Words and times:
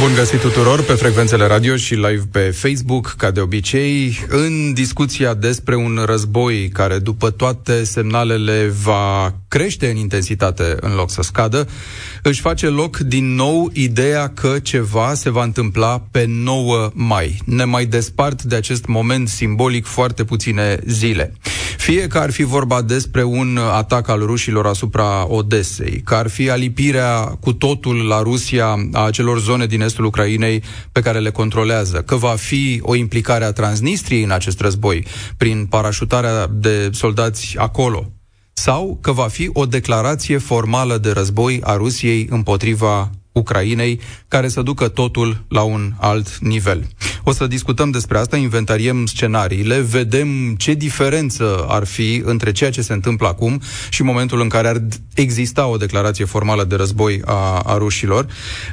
Bun 0.00 0.14
găsit 0.14 0.40
tuturor 0.40 0.82
pe 0.82 0.92
frecvențele 0.92 1.46
radio 1.46 1.76
și 1.76 1.94
live 1.94 2.22
pe 2.32 2.38
Facebook, 2.38 3.14
ca 3.18 3.30
de 3.30 3.40
obicei, 3.40 4.18
în 4.28 4.72
discuția 4.72 5.34
despre 5.34 5.76
un 5.76 6.02
război 6.06 6.68
care, 6.68 6.98
după 6.98 7.30
toate 7.30 7.84
semnalele, 7.84 8.72
va 8.82 9.34
crește 9.48 9.90
în 9.90 9.96
intensitate 9.96 10.76
în 10.80 10.94
loc 10.94 11.10
să 11.10 11.22
scadă, 11.22 11.68
își 12.22 12.40
face 12.40 12.66
loc 12.66 12.98
din 12.98 13.34
nou 13.34 13.70
ideea 13.72 14.28
că 14.28 14.58
ceva 14.62 15.14
se 15.14 15.30
va 15.30 15.42
întâmpla 15.42 16.02
pe 16.10 16.24
9 16.28 16.90
mai. 16.92 17.38
Ne 17.44 17.64
mai 17.64 17.86
despart 17.86 18.42
de 18.42 18.56
acest 18.56 18.86
moment 18.86 19.28
simbolic 19.28 19.86
foarte 19.86 20.24
puține 20.24 20.78
zile. 20.86 21.32
Fie 21.76 22.06
că 22.06 22.18
ar 22.18 22.30
fi 22.30 22.42
vorba 22.42 22.82
despre 22.82 23.24
un 23.24 23.58
atac 23.72 24.08
al 24.08 24.20
rușilor 24.20 24.66
asupra 24.66 25.26
Odesei, 25.28 26.02
că 26.04 26.14
ar 26.14 26.28
fi 26.28 26.50
alipirea 26.50 27.20
cu 27.40 27.52
totul 27.52 28.06
la 28.06 28.22
Rusia 28.22 28.88
a 28.92 29.04
acelor 29.04 29.40
zone 29.40 29.66
din 29.66 29.81
estul 29.82 30.04
Ucrainei 30.04 30.62
pe 30.92 31.00
care 31.00 31.18
le 31.18 31.30
controlează, 31.30 32.02
că 32.02 32.16
va 32.16 32.34
fi 32.36 32.80
o 32.82 32.94
implicare 32.94 33.44
a 33.44 33.52
Transnistriei 33.52 34.22
în 34.22 34.30
acest 34.30 34.60
război 34.60 35.06
prin 35.36 35.66
parașutarea 35.66 36.46
de 36.46 36.90
soldați 36.92 37.58
acolo, 37.58 38.12
sau 38.52 38.98
că 39.00 39.12
va 39.12 39.28
fi 39.28 39.50
o 39.52 39.66
declarație 39.66 40.38
formală 40.38 40.98
de 40.98 41.10
război 41.10 41.60
a 41.64 41.76
Rusiei 41.76 42.26
împotriva 42.30 43.10
Ucrainei, 43.32 44.00
care 44.28 44.48
să 44.48 44.62
ducă 44.62 44.88
totul 44.88 45.44
la 45.48 45.62
un 45.62 45.92
alt 45.98 46.38
nivel. 46.38 46.86
O 47.24 47.32
să 47.32 47.46
discutăm 47.46 47.90
despre 47.90 48.18
asta, 48.18 48.36
inventariem 48.36 49.06
scenariile, 49.06 49.80
vedem 49.80 50.54
ce 50.56 50.74
diferență 50.74 51.64
ar 51.68 51.84
fi 51.84 52.22
între 52.24 52.52
ceea 52.52 52.70
ce 52.70 52.82
se 52.82 52.92
întâmplă 52.92 53.28
acum 53.28 53.60
și 53.88 54.02
momentul 54.02 54.40
în 54.40 54.48
care 54.48 54.68
ar 54.68 54.82
exista 55.14 55.66
o 55.66 55.76
declarație 55.76 56.24
formală 56.24 56.64
de 56.64 56.74
război 56.74 57.20
a, 57.24 57.58
a 57.58 57.76
rușilor. 57.76 58.26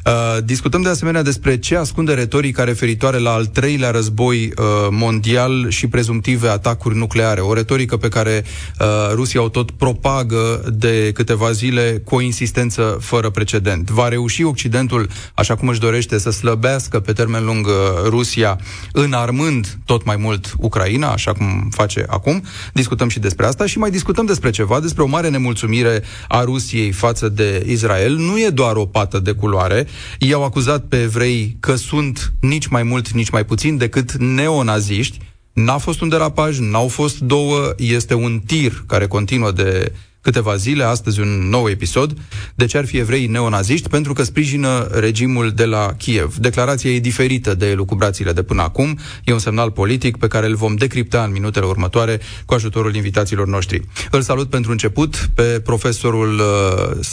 Uh, 0.05 0.43
discutăm 0.43 0.81
de 0.81 0.89
asemenea 0.89 1.21
despre 1.21 1.57
ce 1.57 1.75
ascunde 1.75 2.13
retorica 2.13 2.63
referitoare 2.63 3.17
la 3.17 3.31
al 3.31 3.45
treilea 3.45 3.91
război 3.91 4.37
uh, 4.57 4.63
mondial 4.89 5.69
și 5.69 5.87
prezumtive 5.87 6.47
atacuri 6.47 6.97
nucleare. 6.97 7.41
O 7.41 7.53
retorică 7.53 7.97
pe 7.97 8.07
care 8.07 8.43
uh, 8.79 8.87
Rusia 9.13 9.41
o 9.41 9.49
tot 9.49 9.71
propagă 9.71 10.71
de 10.73 11.11
câteva 11.13 11.51
zile 11.51 12.01
cu 12.05 12.15
o 12.15 12.21
insistență 12.21 12.97
fără 13.01 13.29
precedent. 13.29 13.89
Va 13.89 14.07
reuși 14.07 14.43
Occidentul, 14.49 15.09
așa 15.33 15.55
cum 15.55 15.67
își 15.67 15.79
dorește, 15.79 16.17
să 16.17 16.29
slăbească 16.29 16.99
pe 16.99 17.13
termen 17.13 17.45
lung 17.45 17.65
uh, 17.65 17.73
Rusia, 18.03 18.59
înarmând 18.91 19.77
tot 19.85 20.05
mai 20.05 20.15
mult 20.15 20.53
Ucraina, 20.57 21.11
așa 21.11 21.33
cum 21.33 21.67
face 21.71 22.05
acum. 22.07 22.43
Discutăm 22.73 23.09
și 23.09 23.19
despre 23.19 23.45
asta 23.45 23.65
și 23.65 23.77
mai 23.77 23.91
discutăm 23.91 24.25
despre 24.25 24.49
ceva, 24.49 24.79
despre 24.79 25.03
o 25.03 25.07
mare 25.07 25.29
nemulțumire 25.29 26.03
a 26.27 26.43
Rusiei 26.43 26.91
față 26.91 27.29
de 27.29 27.65
Israel. 27.67 28.15
Nu 28.15 28.39
e 28.39 28.49
doar 28.49 28.75
o 28.75 28.85
pată 28.85 29.19
de 29.19 29.31
culoare. 29.31 29.87
Ei 30.19 30.33
au 30.33 30.43
acuzat 30.43 30.83
pe 30.83 31.01
evrei 31.01 31.57
că 31.59 31.75
sunt 31.75 32.33
nici 32.41 32.67
mai 32.67 32.83
mult, 32.83 33.09
nici 33.09 33.29
mai 33.29 33.45
puțin 33.45 33.77
decât 33.77 34.11
neonaziști. 34.13 35.17
N-a 35.53 35.77
fost 35.77 36.01
un 36.01 36.09
derapaj, 36.09 36.59
n-au 36.59 36.87
fost 36.87 37.19
două, 37.19 37.73
este 37.77 38.13
un 38.13 38.41
tir 38.45 38.83
care 38.87 39.07
continuă 39.07 39.51
de 39.51 39.91
câteva 40.31 40.55
zile, 40.55 40.83
astăzi 40.83 41.19
un 41.19 41.49
nou 41.49 41.69
episod, 41.69 42.17
de 42.55 42.65
ce 42.65 42.77
ar 42.77 42.85
fi 42.85 42.97
evrei 42.97 43.27
neonaziști, 43.27 43.89
pentru 43.89 44.13
că 44.13 44.23
sprijină 44.23 44.87
regimul 44.91 45.51
de 45.51 45.65
la 45.65 45.93
Kiev. 45.97 46.35
Declarația 46.35 46.89
e 46.89 46.99
diferită 46.99 47.53
de 47.53 47.69
elucubrațiile 47.69 48.31
de 48.31 48.43
până 48.43 48.61
acum, 48.61 48.97
e 49.23 49.33
un 49.33 49.39
semnal 49.39 49.71
politic 49.71 50.17
pe 50.17 50.27
care 50.27 50.45
îl 50.45 50.55
vom 50.55 50.75
decripta 50.75 51.23
în 51.23 51.31
minutele 51.31 51.65
următoare 51.65 52.19
cu 52.45 52.53
ajutorul 52.53 52.95
invitațiilor 52.95 53.47
noștri. 53.47 53.81
Îl 54.11 54.21
salut 54.21 54.49
pentru 54.49 54.71
început 54.71 55.29
pe 55.33 55.59
profesorul 55.63 56.39
uh, 56.39 57.05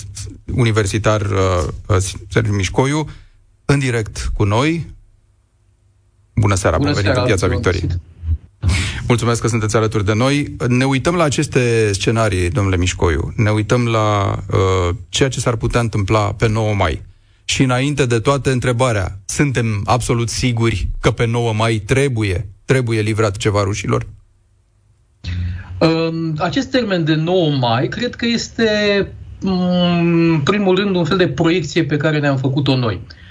universitar 0.54 1.20
uh, 1.20 1.96
Sergiu 2.28 2.52
Mișcoiu, 2.52 3.08
în 3.64 3.78
direct 3.78 4.30
cu 4.36 4.44
noi. 4.44 4.86
Bună 6.34 6.54
seara, 6.54 6.76
Bună 6.76 6.92
bun 6.92 7.02
venit 7.02 7.16
în 7.16 7.24
Piața 7.24 7.46
Victoriei. 7.46 7.88
Mulțumesc 9.06 9.40
că 9.40 9.48
sunteți 9.48 9.76
alături 9.76 10.04
de 10.04 10.14
noi. 10.14 10.56
Ne 10.68 10.84
uităm 10.84 11.14
la 11.14 11.24
aceste 11.24 11.92
scenarii, 11.92 12.50
domnule 12.50 12.76
Mișcoiu. 12.76 13.32
Ne 13.36 13.50
uităm 13.50 13.86
la 13.86 14.38
uh, 14.50 14.94
ceea 15.08 15.28
ce 15.28 15.40
s-ar 15.40 15.56
putea 15.56 15.80
întâmpla 15.80 16.32
pe 16.32 16.48
9 16.48 16.74
mai. 16.74 17.02
Și 17.44 17.62
înainte 17.62 18.06
de 18.06 18.18
toate, 18.18 18.50
întrebarea, 18.50 19.18
suntem 19.24 19.82
absolut 19.84 20.28
siguri 20.28 20.88
că 21.00 21.10
pe 21.10 21.26
9 21.26 21.52
mai 21.52 21.74
trebuie, 21.74 22.48
trebuie 22.64 23.00
livrat 23.00 23.36
ceva 23.36 23.62
rușilor? 23.62 24.06
Um, 25.78 26.34
acest 26.38 26.70
termen 26.70 27.04
de 27.04 27.14
9 27.14 27.50
mai 27.50 27.88
cred 27.88 28.14
că 28.14 28.26
este, 28.26 28.68
mm, 29.40 30.32
în 30.32 30.40
primul 30.44 30.76
rând, 30.76 30.96
un 30.96 31.04
fel 31.04 31.16
de 31.16 31.28
proiecție 31.28 31.84
pe 31.84 31.96
care 31.96 32.18
ne-am 32.18 32.36
făcut-o 32.36 32.76
noi. 32.76 32.94
Ehm, 32.94 33.25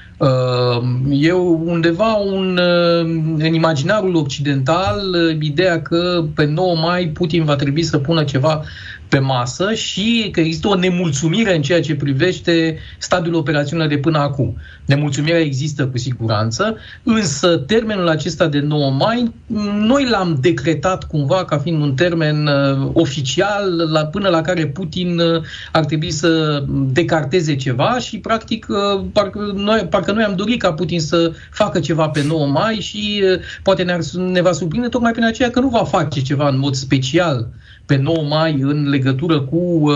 e 1.10 1.32
undeva 1.66 2.14
un, 2.14 2.58
ehm, 2.58 3.36
în 3.40 3.54
imaginarul 3.54 4.16
occidental 4.16 5.16
ideea 5.42 5.82
că 5.82 6.24
pe 6.36 6.46
9 6.46 6.76
mai 6.76 7.08
Putin 7.08 7.44
va 7.44 7.56
trebui 7.56 7.84
să 7.84 7.98
pună 7.98 8.24
ceva 8.24 8.64
pe 9.16 9.22
masă 9.22 9.74
și 9.74 10.30
că 10.32 10.40
există 10.40 10.68
o 10.68 10.76
nemulțumire 10.76 11.56
în 11.56 11.62
ceea 11.62 11.82
ce 11.82 11.96
privește 11.96 12.78
stadiul 12.98 13.36
operațiunilor 13.36 13.90
de 13.90 13.98
până 13.98 14.18
acum. 14.18 14.58
Nemulțumirea 14.86 15.40
există 15.40 15.88
cu 15.88 15.98
siguranță, 15.98 16.78
însă 17.04 17.58
termenul 17.58 18.08
acesta 18.08 18.48
de 18.48 18.60
9 18.60 18.92
mai, 18.92 19.32
noi 19.78 20.10
l-am 20.10 20.38
decretat 20.42 21.04
cumva 21.04 21.46
ca 21.46 21.58
fiind 21.58 21.82
un 21.82 21.94
termen 21.94 22.48
uh, 22.48 22.90
oficial 22.94 23.90
la, 23.92 24.06
până 24.06 24.30
la 24.30 24.42
care 24.42 24.68
Putin 24.68 25.20
uh, 25.20 25.42
ar 25.72 25.86
trebui 25.86 26.12
să 26.12 26.64
decarteze 26.70 27.56
ceva 27.56 27.98
și 28.00 28.18
practic 28.18 28.68
uh, 28.70 29.06
parcă 29.14 29.52
noi, 29.56 29.88
parcă 29.90 30.12
noi 30.12 30.24
am 30.24 30.36
dorit 30.36 30.60
ca 30.62 30.74
Putin 30.74 31.00
să 31.00 31.32
facă 31.52 31.80
ceva 31.80 32.08
pe 32.10 32.24
9 32.28 32.48
mai 32.48 32.76
și 32.76 33.24
uh, 33.24 33.40
poate 33.64 33.84
ne, 33.84 33.98
ne 34.18 34.42
va 34.42 34.52
surprinde 34.52 34.88
tocmai 34.88 35.12
prin 35.12 35.26
aceea 35.26 35.50
că 35.50 35.60
nu 35.60 35.68
va 35.68 35.84
face 35.84 36.22
ceva 36.22 36.48
în 36.48 36.60
mod 36.60 36.74
special 36.74 37.48
pe 37.86 37.96
9 37.96 38.24
mai 38.30 38.60
în 38.62 38.90
legătură 38.90 39.42
cu 39.42 39.56
uh, 39.56 39.94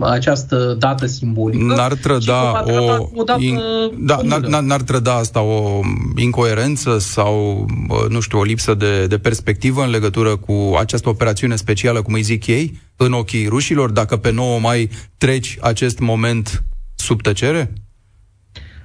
această 0.00 0.76
dată 0.78 1.06
simbolică. 1.06 1.74
N-ar 1.74 1.94
trăda 1.94 2.64
o, 2.66 3.08
o 3.14 3.22
dată 3.22 3.42
in, 3.42 3.60
da, 3.98 4.18
n-ar, 4.22 4.60
n-ar 4.60 4.82
trăda 4.82 5.14
asta 5.14 5.40
o 5.40 5.80
incoerență 6.16 6.98
sau, 6.98 7.66
uh, 7.88 8.08
nu 8.08 8.20
știu, 8.20 8.38
o 8.38 8.42
lipsă 8.42 8.74
de, 8.74 9.06
de 9.06 9.18
perspectivă 9.18 9.82
în 9.82 9.90
legătură 9.90 10.36
cu 10.36 10.74
această 10.78 11.08
operațiune 11.08 11.56
specială, 11.56 12.02
cum 12.02 12.14
îi 12.14 12.22
zic 12.22 12.46
ei, 12.46 12.80
în 12.96 13.12
ochii 13.12 13.46
rușilor, 13.46 13.90
dacă 13.90 14.16
pe 14.16 14.32
9 14.32 14.58
mai 14.58 14.90
treci 15.18 15.58
acest 15.60 15.98
moment 15.98 16.64
sub 16.94 17.22
tăcere? 17.22 17.72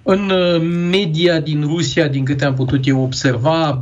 În 0.03 0.29
uh, 0.29 0.61
media 0.91 1.39
din 1.39 1.63
Rusia, 1.67 2.07
din 2.07 2.25
câte 2.25 2.45
am 2.45 2.53
putut 2.53 2.87
eu 2.87 3.01
observa 3.01 3.81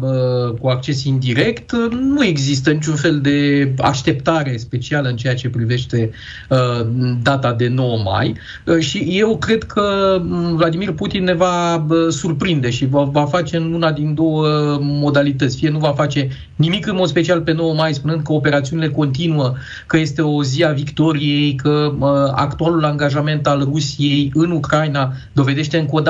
cu 0.62 0.68
acces 0.68 1.04
indirect, 1.04 1.72
nu 1.92 2.26
există 2.26 2.72
niciun 2.72 2.96
fel 2.96 3.20
de 3.22 3.72
așteptare 3.78 4.58
specială 4.58 5.10
în 5.10 5.16
ceea 5.16 5.36
ce 5.36 5.50
privește 5.50 6.10
uh, 6.50 6.88
data 7.22 7.54
de 7.54 7.68
9 7.68 7.98
mai 8.04 8.36
uh, 8.66 8.80
și 8.80 9.08
eu 9.10 9.38
cred 9.38 9.64
că 9.64 10.18
mm, 10.24 10.56
Vladimir 10.56 10.92
Putin 10.92 11.24
ne 11.24 11.34
va 11.34 11.86
surprinde 12.10 12.70
și 12.70 12.86
va, 12.86 13.04
va 13.04 13.26
face 13.26 13.58
în 13.58 13.74
una 13.74 13.92
din 13.92 14.14
două 14.14 14.48
modalități. 14.82 15.58
Fie 15.58 15.70
nu 15.70 15.80
va 15.80 15.92
face 15.92 16.28
nimic 16.56 16.88
în 16.88 16.96
mod 16.96 17.08
special 17.08 17.42
pe 17.42 17.52
9 17.52 17.74
mai, 17.74 17.94
spunând 17.94 18.22
că 18.24 18.34
operațiunile 18.34 18.90
continuă, 18.90 19.54
că 19.88 19.98
este 19.98 20.22
o 20.22 20.44
zi 20.44 20.64
a 20.64 20.72
victoriei, 20.72 21.56
că 21.56 21.94
actualul 22.36 22.86
angajament 22.86 23.48
al 23.48 23.64
Rusiei 23.64 24.32
în 24.34 24.52
Ucraina 24.52 25.14
dovedește 25.34 25.78
încă 25.78 25.96
o 25.96 26.00
dată 26.00 26.09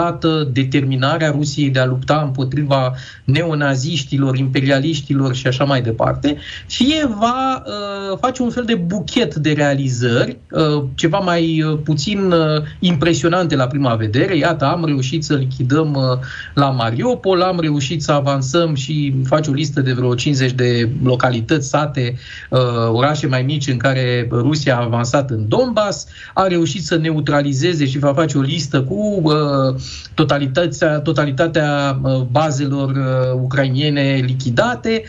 determinarea 0.51 1.31
Rusiei 1.31 1.69
de 1.69 1.79
a 1.79 1.85
lupta 1.85 2.21
împotriva 2.25 2.93
neonaziștilor, 3.23 4.37
imperialiștilor 4.37 5.35
și 5.35 5.47
așa 5.47 5.63
mai 5.63 5.81
departe, 5.81 6.37
fie 6.67 7.09
va 7.19 7.63
uh, 7.65 8.17
face 8.21 8.41
un 8.41 8.49
fel 8.49 8.63
de 8.63 8.75
buchet 8.75 9.35
de 9.35 9.51
realizări, 9.51 10.37
uh, 10.51 10.83
ceva 10.95 11.17
mai 11.17 11.61
uh, 11.61 11.79
puțin 11.83 12.31
uh, 12.31 12.61
impresionante 12.79 13.55
la 13.55 13.67
prima 13.67 13.95
vedere. 13.95 14.37
Iată, 14.37 14.65
am 14.65 14.85
reușit 14.85 15.23
să 15.23 15.33
lichidăm 15.33 15.93
uh, 15.93 16.03
la 16.53 16.69
Mariupol, 16.69 17.41
am 17.41 17.59
reușit 17.59 18.03
să 18.03 18.11
avansăm 18.11 18.75
și 18.75 19.15
face 19.25 19.49
o 19.49 19.53
listă 19.53 19.81
de 19.81 19.93
vreo 19.93 20.15
50 20.15 20.51
de 20.51 20.89
localități, 21.03 21.67
sate, 21.67 22.15
uh, 22.49 22.59
orașe 22.91 23.27
mai 23.27 23.41
mici 23.41 23.67
în 23.67 23.77
care 23.77 24.27
Rusia 24.31 24.77
a 24.77 24.83
avansat 24.83 25.29
în 25.29 25.47
Donbass, 25.47 26.07
a 26.33 26.47
reușit 26.47 26.83
să 26.83 26.95
neutralizeze 26.95 27.85
și 27.85 27.99
va 27.99 28.13
face 28.13 28.37
o 28.37 28.41
listă 28.41 28.81
cu 28.81 29.21
uh, 29.23 29.75
totalitatea, 30.13 30.99
totalitatea 30.99 31.99
bazelor 32.31 32.91
ucrainiene 33.33 34.19
lichidate 34.25 35.03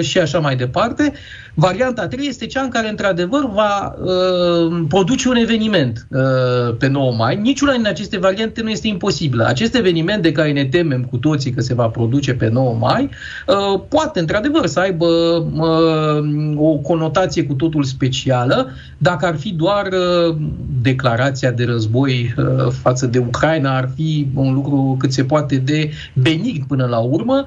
și 0.00 0.18
așa 0.18 0.38
mai 0.38 0.56
departe. 0.56 1.12
Varianta 1.60 2.08
3 2.08 2.26
este 2.26 2.46
cea 2.46 2.62
în 2.62 2.68
care, 2.68 2.88
într-adevăr, 2.88 3.50
va 3.52 3.94
uh, 3.98 4.84
produce 4.88 5.28
un 5.28 5.36
eveniment 5.36 6.06
uh, 6.10 6.74
pe 6.78 6.86
9 6.86 7.12
mai. 7.12 7.36
Niciuna 7.36 7.72
din 7.72 7.86
aceste 7.86 8.18
variante 8.18 8.62
nu 8.62 8.70
este 8.70 8.88
imposibilă. 8.88 9.44
Acest 9.46 9.74
eveniment 9.74 10.22
de 10.22 10.32
care 10.32 10.52
ne 10.52 10.64
temem 10.64 11.04
cu 11.04 11.16
toții 11.16 11.50
că 11.50 11.60
se 11.60 11.74
va 11.74 11.86
produce 11.86 12.34
pe 12.34 12.48
9 12.48 12.76
mai, 12.78 13.10
uh, 13.46 13.80
poate, 13.88 14.20
într-adevăr, 14.20 14.66
să 14.66 14.80
aibă 14.80 15.06
uh, 15.06 16.54
o 16.56 16.76
conotație 16.76 17.44
cu 17.44 17.54
totul 17.54 17.82
specială, 17.84 18.70
dacă 18.98 19.26
ar 19.26 19.36
fi 19.36 19.52
doar 19.52 19.86
uh, 19.86 20.36
declarația 20.82 21.50
de 21.50 21.64
război 21.64 22.34
uh, 22.36 22.72
față 22.82 23.06
de 23.06 23.18
Ucraina, 23.18 23.76
ar 23.76 23.90
fi 23.94 24.26
un 24.34 24.54
lucru 24.54 24.96
cât 24.98 25.12
se 25.12 25.24
poate 25.24 25.56
de 25.56 25.90
benign 26.14 26.64
până 26.66 26.86
la 26.86 26.98
urmă, 26.98 27.44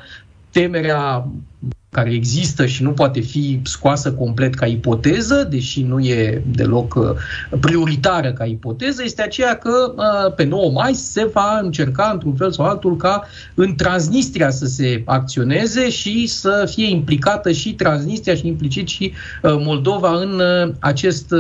temerea 0.52 1.28
care 1.94 2.14
există 2.14 2.66
și 2.66 2.84
nu 2.84 2.92
poate 2.92 3.20
fi 3.20 3.60
scoasă 3.64 4.12
complet 4.14 4.54
ca 4.54 4.66
ipoteză, 4.66 5.48
deși 5.50 5.82
nu 5.82 6.00
e 6.00 6.44
deloc 6.56 6.96
uh, 6.96 7.10
prioritară 7.60 8.34
ca 8.34 8.46
ipoteză, 8.46 9.02
este 9.04 9.22
aceea 9.22 9.56
că 9.56 9.94
uh, 9.96 10.34
pe 10.36 10.44
9 10.44 10.72
mai 10.72 10.94
se 10.94 11.30
va 11.34 11.60
încerca 11.62 12.10
într-un 12.14 12.36
fel 12.36 12.52
sau 12.52 12.66
altul 12.66 12.98
ca 12.98 13.28
în 13.54 13.76
Transnistria 13.76 14.50
să 14.50 14.66
se 14.66 15.02
acționeze 15.06 15.90
și 15.90 16.28
să 16.28 16.70
fie 16.74 16.90
implicată 16.90 17.52
și 17.52 17.74
Transnistria 17.74 18.36
și 18.36 18.48
implicit 18.48 18.88
și 18.88 19.12
uh, 19.42 19.56
Moldova 19.60 20.20
în 20.20 20.42
acest 20.80 21.34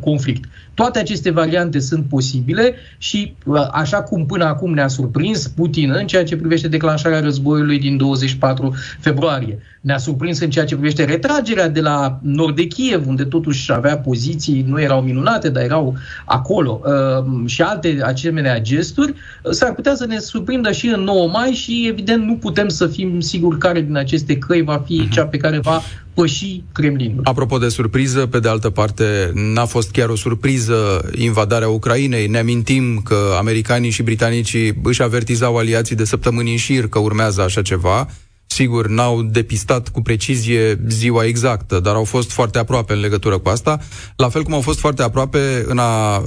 conflict. 0.00 0.44
Toate 0.76 0.98
aceste 0.98 1.30
variante 1.30 1.78
sunt 1.78 2.04
posibile 2.08 2.74
și 2.98 3.34
așa 3.72 4.02
cum 4.02 4.26
până 4.26 4.44
acum 4.44 4.74
ne-a 4.74 4.88
surprins 4.88 5.46
Putin 5.46 5.90
în 5.90 6.06
ceea 6.06 6.24
ce 6.24 6.36
privește 6.36 6.68
declanșarea 6.68 7.20
războiului 7.20 7.78
din 7.78 7.96
24 7.96 8.74
februarie, 8.98 9.58
ne-a 9.80 9.98
surprins 9.98 10.40
în 10.40 10.50
ceea 10.50 10.64
ce 10.64 10.74
privește 10.74 11.04
retragerea 11.04 11.68
de 11.68 11.80
la 11.80 12.18
nord 12.22 12.56
de 12.56 12.66
Kiev, 12.66 13.06
unde 13.06 13.24
totuși 13.24 13.72
avea 13.72 13.98
poziții, 13.98 14.64
nu 14.68 14.80
erau 14.80 15.02
minunate, 15.02 15.48
dar 15.48 15.62
erau 15.62 15.96
acolo, 16.24 16.80
uh, 16.84 17.48
și 17.48 17.62
alte 17.62 17.98
asemenea 18.02 18.60
gesturi, 18.60 19.14
s-ar 19.50 19.74
putea 19.74 19.94
să 19.94 20.06
ne 20.06 20.18
surprindă 20.18 20.72
și 20.72 20.86
în 20.86 21.00
9 21.00 21.28
mai 21.28 21.50
și 21.50 21.86
evident 21.88 22.24
nu 22.24 22.36
putem 22.36 22.68
să 22.68 22.86
fim 22.86 23.20
siguri 23.20 23.58
care 23.58 23.80
din 23.80 23.96
aceste 23.96 24.38
căi 24.38 24.62
va 24.62 24.82
fi 24.86 24.96
mhm. 24.96 25.10
cea 25.10 25.26
pe 25.26 25.36
care 25.36 25.58
va 25.58 25.80
păși 26.16 26.62
Kremlinul. 26.72 27.20
Apropo 27.24 27.58
de 27.58 27.68
surpriză, 27.68 28.26
pe 28.26 28.38
de 28.38 28.48
altă 28.48 28.70
parte, 28.70 29.30
n-a 29.34 29.64
fost 29.64 29.90
chiar 29.90 30.08
o 30.08 30.16
surpriză 30.16 31.10
invadarea 31.14 31.68
Ucrainei. 31.68 32.26
Ne 32.26 32.38
amintim 32.38 33.00
că 33.04 33.34
americanii 33.38 33.90
și 33.90 34.02
britanicii 34.02 34.80
își 34.82 35.02
avertizau 35.02 35.56
aliații 35.56 35.96
de 35.96 36.04
săptămâni 36.04 36.50
în 36.50 36.56
șir 36.56 36.88
că 36.88 36.98
urmează 36.98 37.42
așa 37.42 37.62
ceva. 37.62 38.08
Sigur, 38.46 38.86
n-au 38.88 39.22
depistat 39.22 39.88
cu 39.88 40.02
precizie 40.02 40.80
ziua 40.88 41.24
exactă, 41.24 41.80
dar 41.80 41.94
au 41.94 42.04
fost 42.04 42.30
foarte 42.30 42.58
aproape 42.58 42.92
în 42.92 43.00
legătură 43.00 43.38
cu 43.38 43.48
asta, 43.48 43.78
la 44.16 44.28
fel 44.28 44.42
cum 44.42 44.54
au 44.54 44.60
fost 44.60 44.78
foarte 44.78 45.02
aproape 45.02 45.64
în 45.66 45.78
a 45.78 46.16
uh, 46.16 46.24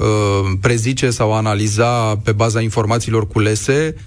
prezice 0.61 1.09
sau 1.09 1.33
a 1.33 1.37
analiza 1.37 2.15
pe 2.15 2.31
baza 2.31 2.61
informațiilor 2.61 3.27
culese 3.27 3.95
uh, 3.95 4.01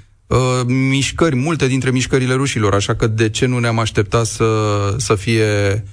mișcări, 0.66 1.36
multe 1.36 1.66
dintre 1.66 1.90
mișcările 1.90 2.34
rușilor, 2.34 2.74
așa 2.74 2.94
că 2.94 3.06
de 3.06 3.28
ce 3.28 3.46
nu 3.46 3.58
ne-am 3.58 3.78
așteptat 3.78 4.26
să, 4.26 4.44
să 4.96 5.14
fie 5.14 5.84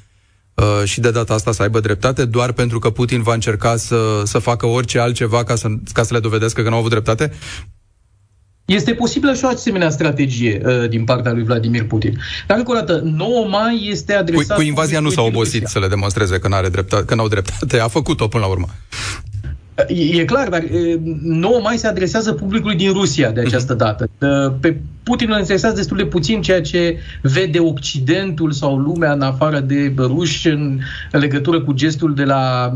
uh, 0.53 0.83
și 0.83 0.99
de 0.99 1.11
data 1.11 1.33
asta 1.33 1.51
să 1.51 1.61
aibă 1.61 1.79
dreptate, 1.79 2.25
doar 2.25 2.51
pentru 2.51 2.79
că 2.79 2.89
Putin 2.89 3.21
va 3.21 3.33
încerca 3.33 3.75
să, 3.75 4.21
să 4.25 4.39
facă 4.39 4.65
orice 4.65 4.99
altceva 4.99 5.43
ca 5.43 5.55
să, 5.55 5.67
ca 5.93 6.03
să 6.03 6.13
le 6.13 6.19
dovedească 6.19 6.61
că 6.61 6.67
nu 6.67 6.73
au 6.73 6.79
avut 6.79 6.91
dreptate? 6.91 7.31
Este 8.65 8.93
posibilă 8.93 9.33
și 9.33 9.45
o 9.45 9.47
asemenea 9.47 9.89
strategie 9.89 10.61
uh, 10.65 10.89
din 10.89 11.03
partea 11.03 11.31
lui 11.31 11.43
Vladimir 11.43 11.83
Putin. 11.83 12.19
Dar, 12.47 12.57
încă 12.57 12.71
o 12.71 12.73
dată, 12.73 13.01
9 13.03 13.47
mai 13.47 13.87
este 13.91 14.13
adresat... 14.13 14.47
Cu, 14.47 14.53
cu 14.53 14.67
invazia 14.67 14.99
nu 14.99 15.09
s-a 15.09 15.21
obosit 15.21 15.67
să 15.67 15.79
le 15.79 15.87
demonstreze 15.87 16.39
că, 16.39 16.47
n-are 16.47 16.69
dreptate, 16.69 17.05
că 17.05 17.15
n-au 17.15 17.27
dreptate. 17.27 17.79
A 17.79 17.87
făcut-o 17.87 18.27
până 18.27 18.43
la 18.43 18.49
urmă. 18.49 18.67
E 19.87 20.25
clar, 20.25 20.49
dar 20.49 20.63
9 21.21 21.59
mai 21.61 21.77
se 21.77 21.87
adresează 21.87 22.33
publicului 22.33 22.75
din 22.75 22.91
Rusia 22.91 23.31
de 23.31 23.39
această 23.39 23.73
mhm. 23.73 23.83
dată. 23.83 24.09
Pe 24.59 24.81
Putin 25.03 25.29
îl 25.31 25.37
interesează 25.37 25.75
destul 25.75 25.97
de 25.97 26.05
puțin 26.05 26.41
ceea 26.41 26.61
ce 26.61 26.97
vede 27.21 27.59
Occidentul 27.59 28.51
sau 28.51 28.77
lumea 28.77 29.11
în 29.11 29.21
afară 29.21 29.59
de 29.59 29.93
ruși 29.97 30.47
în 30.47 30.79
legătură 31.11 31.61
cu 31.61 31.73
gestul 31.73 32.13
de 32.13 32.23
la 32.23 32.73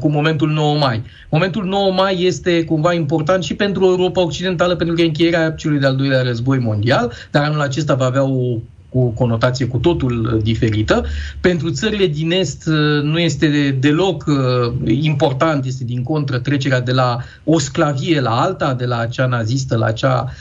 cu 0.00 0.08
momentul 0.08 0.48
9 0.48 0.78
mai. 0.78 1.02
Momentul 1.30 1.64
9 1.64 1.92
mai 1.92 2.22
este 2.22 2.64
cumva 2.64 2.92
important 2.92 3.42
și 3.42 3.54
pentru 3.54 3.84
Europa 3.84 4.24
Occidentală, 4.24 4.76
pentru 4.76 4.94
că 4.96 5.02
e 5.02 5.04
încheierea 5.04 5.50
celui 5.50 5.78
de-al 5.78 5.96
doilea 5.96 6.22
război 6.22 6.58
mondial, 6.58 7.12
dar 7.30 7.44
anul 7.44 7.60
acesta 7.60 7.94
va 7.94 8.04
avea 8.04 8.22
o 8.22 8.56
cu 8.90 9.08
conotație 9.08 9.66
cu 9.66 9.78
totul 9.78 10.30
uh, 10.34 10.42
diferită. 10.42 11.04
Pentru 11.40 11.70
țările 11.70 12.06
din 12.06 12.30
Est 12.30 12.66
uh, 12.66 13.02
nu 13.02 13.18
este 13.18 13.76
deloc 13.80 14.24
uh, 14.26 14.72
important, 14.84 15.64
este 15.64 15.84
din 15.84 16.02
contră 16.02 16.38
trecerea 16.38 16.80
de 16.80 16.92
la 16.92 17.18
o 17.44 17.58
sclavie 17.58 18.20
la 18.20 18.40
alta, 18.40 18.74
de 18.74 18.84
la 18.84 19.06
cea 19.06 19.26
nazistă 19.26 19.76
la 19.76 19.92
cea 19.92 20.32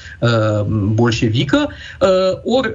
bolșevică. 0.94 1.70
Ori, 2.44 2.72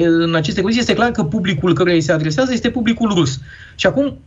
în 0.00 0.34
aceste 0.34 0.60
condiții 0.60 0.82
este 0.82 0.94
clar 0.94 1.10
că 1.10 1.24
publicul 1.24 1.74
căruia 1.74 1.94
îi 1.94 2.00
se 2.00 2.12
adresează 2.12 2.52
este 2.52 2.70
publicul 2.70 3.12
rus. 3.14 3.38
Și 3.74 3.86
acum 3.86 4.18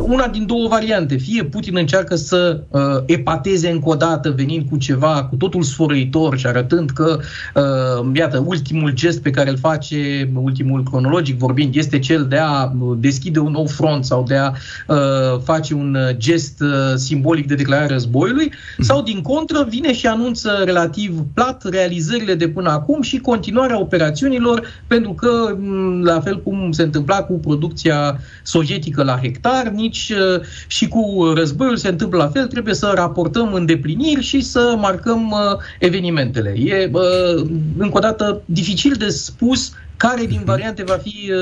una 0.00 0.26
din 0.26 0.46
două 0.46 0.68
variante. 0.68 1.16
Fie 1.16 1.44
Putin 1.44 1.76
încearcă 1.76 2.14
să 2.14 2.60
uh, 2.68 2.80
epateze 3.06 3.70
încă 3.70 3.88
o 3.88 3.94
dată 3.94 4.30
venind 4.30 4.68
cu 4.68 4.76
ceva 4.76 5.24
cu 5.24 5.36
totul 5.36 5.62
sfărăitor 5.62 6.38
și 6.38 6.46
arătând 6.46 6.90
că, 6.90 7.18
uh, 7.54 8.10
iată, 8.14 8.42
ultimul 8.46 8.90
gest 8.90 9.22
pe 9.22 9.30
care 9.30 9.50
îl 9.50 9.58
face, 9.58 9.96
ultimul 10.34 10.82
cronologic 10.82 11.38
vorbind, 11.38 11.74
este 11.74 11.98
cel 11.98 12.26
de 12.28 12.36
a 12.36 12.72
deschide 12.96 13.38
un 13.38 13.52
nou 13.52 13.66
front 13.66 14.04
sau 14.04 14.22
de 14.22 14.36
a 14.36 14.52
uh, 14.86 15.40
face 15.44 15.74
un 15.74 15.96
gest 16.16 16.60
uh, 16.60 16.68
simbolic 16.94 17.46
de 17.46 17.54
declarare 17.54 17.92
războiului, 17.92 18.52
mm. 18.78 18.84
sau 18.84 19.02
din 19.02 19.22
contră 19.22 19.66
vine 19.68 19.92
și 19.92 20.06
anunță 20.06 20.62
relativ 20.64 21.24
plat 21.34 21.64
realizările 21.70 22.34
de 22.34 22.48
până 22.48 22.70
acum 22.70 23.02
și 23.02 23.18
continuarea 23.18 23.80
operațiunilor, 23.80 24.82
pentru 24.86 25.12
că, 25.12 25.56
la 26.02 26.20
fel 26.20 26.42
cum 26.42 26.72
se 26.72 26.82
întâmpla 26.82 27.22
cu 27.22 27.32
producția 27.32 28.20
sovietică 28.42 29.02
la 29.02 29.18
hectar, 29.22 29.60
dar 29.62 29.72
nici 29.72 30.10
uh, 30.10 30.40
și 30.66 30.88
cu 30.88 31.32
războiul 31.34 31.76
se 31.76 31.88
întâmplă 31.88 32.18
la 32.18 32.28
fel, 32.28 32.46
trebuie 32.46 32.74
să 32.74 32.92
raportăm 32.94 33.52
îndepliniri 33.52 34.22
și 34.22 34.40
să 34.40 34.74
marcăm 34.78 35.30
uh, 35.30 35.58
evenimentele. 35.78 36.54
E, 36.58 36.90
uh, 36.92 37.46
încă 37.76 37.96
o 37.96 38.00
dată, 38.00 38.42
dificil 38.44 38.94
de 38.98 39.08
spus 39.08 39.72
care 40.00 40.24
din 40.26 40.42
variante 40.44 40.82
va 40.82 40.98
fi 41.02 41.32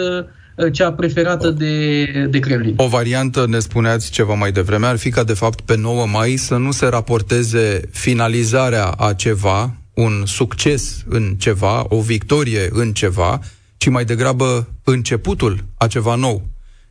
cea 0.72 0.93
preferată 0.93 1.50
de, 1.50 2.05
de 2.31 2.38
Kremlin. 2.38 2.75
O 2.76 2.87
variantă, 2.87 3.46
ne 3.49 3.58
spuneați 3.58 4.10
ceva 4.10 4.34
mai 4.34 4.52
devreme, 4.52 4.87
ar 4.87 4.96
fi 4.96 5.10
ca 5.10 5.25
de 5.25 5.32
fapt 5.32 5.60
pe 5.60 5.76
9 5.76 6.06
mai 6.06 6.37
să 6.37 6.56
nu 6.56 6.70
se 6.70 6.87
raporteze 6.87 7.81
finalizarea 7.90 8.87
a 8.87 9.12
ceva, 9.12 9.75
un 9.94 10.22
succes 10.26 11.05
în 11.08 11.34
ceva, 11.38 11.84
o 11.88 12.00
victorie 12.00 12.69
în 12.70 12.93
ceva, 12.93 13.40
ci 13.76 13.88
mai 13.88 14.05
degrabă 14.05 14.69
începutul 14.84 15.64
a 15.76 15.87
ceva 15.87 16.14
nou. 16.14 16.46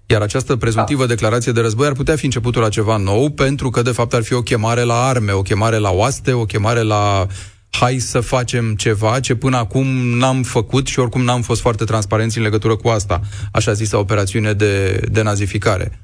Iar 0.05 0.21
această 0.21 0.55
prezumtivă 0.55 1.01
da. 1.01 1.07
declarație 1.07 1.51
de 1.51 1.61
război 1.61 1.87
ar 1.87 1.93
putea 1.93 2.15
fi 2.15 2.25
începutul 2.25 2.61
la 2.61 2.69
ceva 2.69 2.97
nou, 2.97 3.29
pentru 3.29 3.69
că, 3.69 3.81
de 3.81 3.91
fapt, 3.91 4.13
ar 4.13 4.23
fi 4.23 4.33
o 4.33 4.41
chemare 4.41 4.81
la 4.81 5.05
arme, 5.05 5.31
o 5.31 5.41
chemare 5.41 5.77
la 5.77 5.89
oaste, 5.89 6.31
o 6.31 6.45
chemare 6.45 6.81
la 6.81 7.27
hai 7.69 7.97
să 7.97 8.19
facem 8.19 8.75
ceva 8.75 9.19
ce 9.19 9.35
până 9.35 9.57
acum 9.57 9.87
n-am 10.17 10.43
făcut 10.43 10.87
și 10.87 10.99
oricum 10.99 11.23
n-am 11.23 11.41
fost 11.41 11.61
foarte 11.61 11.83
transparenți 11.83 12.37
în 12.37 12.43
legătură 12.43 12.75
cu 12.75 12.87
asta, 12.87 13.21
așa 13.51 13.73
zisă 13.73 13.97
operațiune 13.97 14.53
de, 14.53 15.01
de 15.11 15.21
nazificare. 15.21 15.99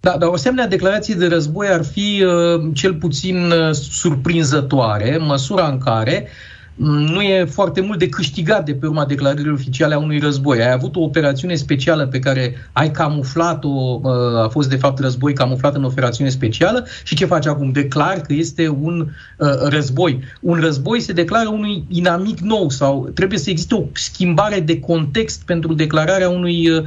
Da, 0.00 0.16
dar 0.18 0.28
o 0.28 0.32
asemenea 0.32 0.66
declarație 0.66 1.14
de 1.14 1.26
război 1.26 1.68
ar 1.68 1.84
fi 1.84 2.24
uh, 2.24 2.70
cel 2.74 2.94
puțin 2.94 3.50
uh, 3.50 3.72
surprinzătoare, 3.72 5.14
în 5.14 5.26
măsura 5.26 5.68
în 5.68 5.78
care 5.78 6.26
uh, 6.26 6.53
nu 6.76 7.20
e 7.20 7.44
foarte 7.44 7.80
mult 7.80 7.98
de 7.98 8.08
câștigat 8.08 8.64
de 8.64 8.74
pe 8.74 8.86
urma 8.86 9.04
declarării 9.04 9.52
oficiale 9.52 9.94
a 9.94 9.98
unui 9.98 10.18
război. 10.18 10.62
Ai 10.62 10.72
avut 10.72 10.96
o 10.96 11.00
operațiune 11.00 11.54
specială 11.54 12.06
pe 12.06 12.18
care 12.18 12.54
ai 12.72 12.90
camuflat-o, 12.90 14.00
uh, 14.02 14.10
a 14.42 14.48
fost 14.50 14.68
de 14.68 14.76
fapt 14.76 14.98
război 14.98 15.32
camuflat 15.32 15.74
în 15.74 15.84
operațiune 15.84 16.30
specială 16.30 16.86
și 17.04 17.14
ce 17.14 17.24
faci 17.24 17.46
acum? 17.46 17.72
Declar 17.72 18.20
că 18.20 18.32
este 18.32 18.68
un 18.68 19.08
uh, 19.38 19.48
război. 19.62 20.20
Un 20.40 20.60
război 20.60 21.00
se 21.00 21.12
declară 21.12 21.48
unui 21.48 21.84
inamic 21.88 22.38
nou 22.38 22.68
sau 22.68 23.10
trebuie 23.14 23.38
să 23.38 23.50
existe 23.50 23.74
o 23.74 23.84
schimbare 23.92 24.60
de 24.60 24.80
context 24.80 25.42
pentru 25.44 25.74
declararea 25.74 26.28
unui 26.28 26.70
uh, 26.70 26.84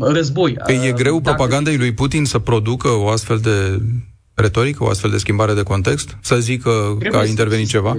război. 0.00 0.56
Păi 0.64 0.80
e 0.86 0.92
greu 0.92 1.20
Dacă... 1.20 1.34
propagandei 1.34 1.76
lui 1.76 1.92
Putin 1.92 2.24
să 2.24 2.38
producă 2.38 2.88
o 2.88 3.08
astfel 3.08 3.38
de 3.38 3.82
retorică, 4.34 4.84
o 4.84 4.88
astfel 4.88 5.10
de 5.10 5.18
schimbare 5.18 5.54
de 5.54 5.62
context? 5.62 6.16
Să 6.20 6.36
zică 6.38 6.98
că 7.10 7.16
a 7.16 7.24
intervenit 7.24 7.68
ceva? 7.68 7.96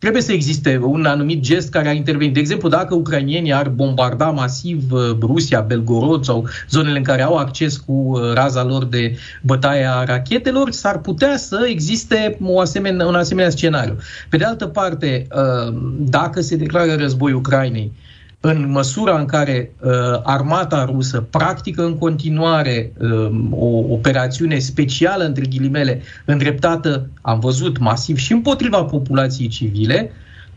Trebuie 0.00 0.22
să 0.22 0.32
existe 0.32 0.80
un 0.82 1.04
anumit 1.04 1.40
gest 1.40 1.70
care 1.70 1.88
ar 1.88 1.94
interveni. 1.94 2.32
De 2.32 2.40
exemplu, 2.40 2.68
dacă 2.68 2.94
ucrainienii 2.94 3.52
ar 3.52 3.68
bombarda 3.68 4.30
masiv 4.30 4.92
uh, 4.92 5.00
Rusia, 5.20 5.60
Belgorod 5.60 6.24
sau 6.24 6.48
zonele 6.70 6.98
în 6.98 7.04
care 7.04 7.22
au 7.22 7.36
acces 7.36 7.76
cu 7.76 7.92
uh, 7.92 8.32
raza 8.32 8.64
lor 8.64 8.84
de 8.84 9.16
bătaie 9.42 9.84
a 9.84 10.04
rachetelor, 10.04 10.70
s-ar 10.70 10.98
putea 10.98 11.36
să 11.36 11.66
existe 11.68 12.36
o 12.42 12.60
asemenea, 12.60 13.06
un 13.06 13.14
asemenea 13.14 13.50
scenariu. 13.50 13.96
Pe 14.28 14.36
de 14.36 14.44
altă 14.44 14.66
parte, 14.66 15.26
uh, 15.34 15.74
dacă 15.98 16.40
se 16.40 16.56
declară 16.56 16.94
război 16.94 17.32
Ucrainei, 17.32 17.92
în 18.40 18.70
măsura 18.70 19.18
în 19.18 19.24
care 19.24 19.72
uh, 19.80 19.90
armata 20.22 20.84
rusă 20.84 21.20
practică 21.20 21.84
în 21.84 21.98
continuare 21.98 22.92
uh, 22.98 23.30
o 23.50 23.66
operațiune 23.66 24.58
specială, 24.58 25.24
între 25.24 25.44
ghilimele, 25.44 26.02
îndreptată, 26.24 27.08
am 27.20 27.40
văzut, 27.40 27.78
masiv 27.78 28.16
și 28.16 28.32
împotriva 28.32 28.84
populației 28.84 29.48
civile, 29.48 30.10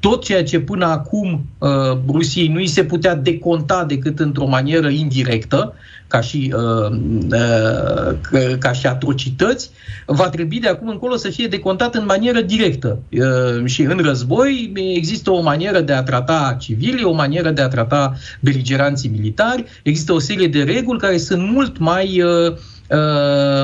tot 0.10 0.24
ceea 0.24 0.44
ce 0.44 0.60
până 0.60 0.86
acum 0.86 1.46
uh, 1.58 1.70
Rusiei 2.08 2.48
nu 2.48 2.56
îi 2.56 2.68
se 2.68 2.84
putea 2.84 3.16
deconta 3.16 3.86
decât 3.86 4.20
într-o 4.20 4.48
manieră 4.48 4.90
indirectă, 4.90 5.74
ca 6.08 6.22
și, 6.22 6.54
uh, 6.56 6.98
uh, 7.32 8.58
ca 8.60 8.72
și 8.72 8.88
atrocități, 8.88 9.70
va 10.06 10.30
trebui 10.30 10.60
de 10.60 10.68
acum 10.68 10.88
încolo 10.88 11.16
să 11.16 11.30
fie 11.30 11.48
decontat 11.48 11.96
în 11.96 12.06
manieră 12.06 12.42
directă. 12.42 13.00
Uh, 13.12 13.66
și 13.66 13.82
în 13.82 13.98
război 13.98 14.74
există 14.96 15.32
o 15.32 15.42
manieră 15.42 15.80
de 15.80 15.94
a 15.94 16.04
trata 16.04 16.56
civili, 16.60 17.04
o 17.04 17.14
manieră 17.14 17.50
de 17.50 17.62
a 17.62 17.68
trata 17.68 18.14
beligeranții 18.40 19.10
militari, 19.10 19.66
există 19.84 20.14
o 20.14 20.20
serie 20.20 20.48
de 20.48 20.64
reguli 20.64 21.00
care 21.00 21.18
sunt 21.18 21.52
mult 21.52 21.78
mai 21.78 22.22
uh, 22.22 22.54
Uh, 22.83 22.83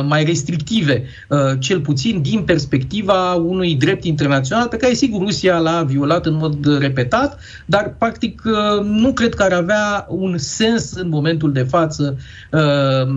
mai 0.08 0.24
restrictive, 0.24 1.04
uh, 1.28 1.38
cel 1.60 1.80
puțin 1.80 2.22
din 2.22 2.42
perspectiva 2.42 3.34
unui 3.34 3.76
drept 3.76 4.04
internațional 4.04 4.68
pe 4.68 4.78
care, 4.78 4.94
sigur, 4.94 5.22
Rusia 5.22 5.58
l-a 5.58 5.84
violat 5.84 6.26
în 6.26 6.36
mod 6.36 6.78
repetat, 6.80 7.40
dar, 7.66 7.96
practic, 7.98 8.42
uh, 8.46 8.86
nu 8.86 9.14
cred 9.14 9.34
că 9.34 9.44
ar 9.44 9.54
avea 9.54 10.06
un 10.10 10.38
sens 10.38 10.94
în 10.94 11.10
momentul 11.10 11.52
de 11.52 11.64
față 11.64 12.18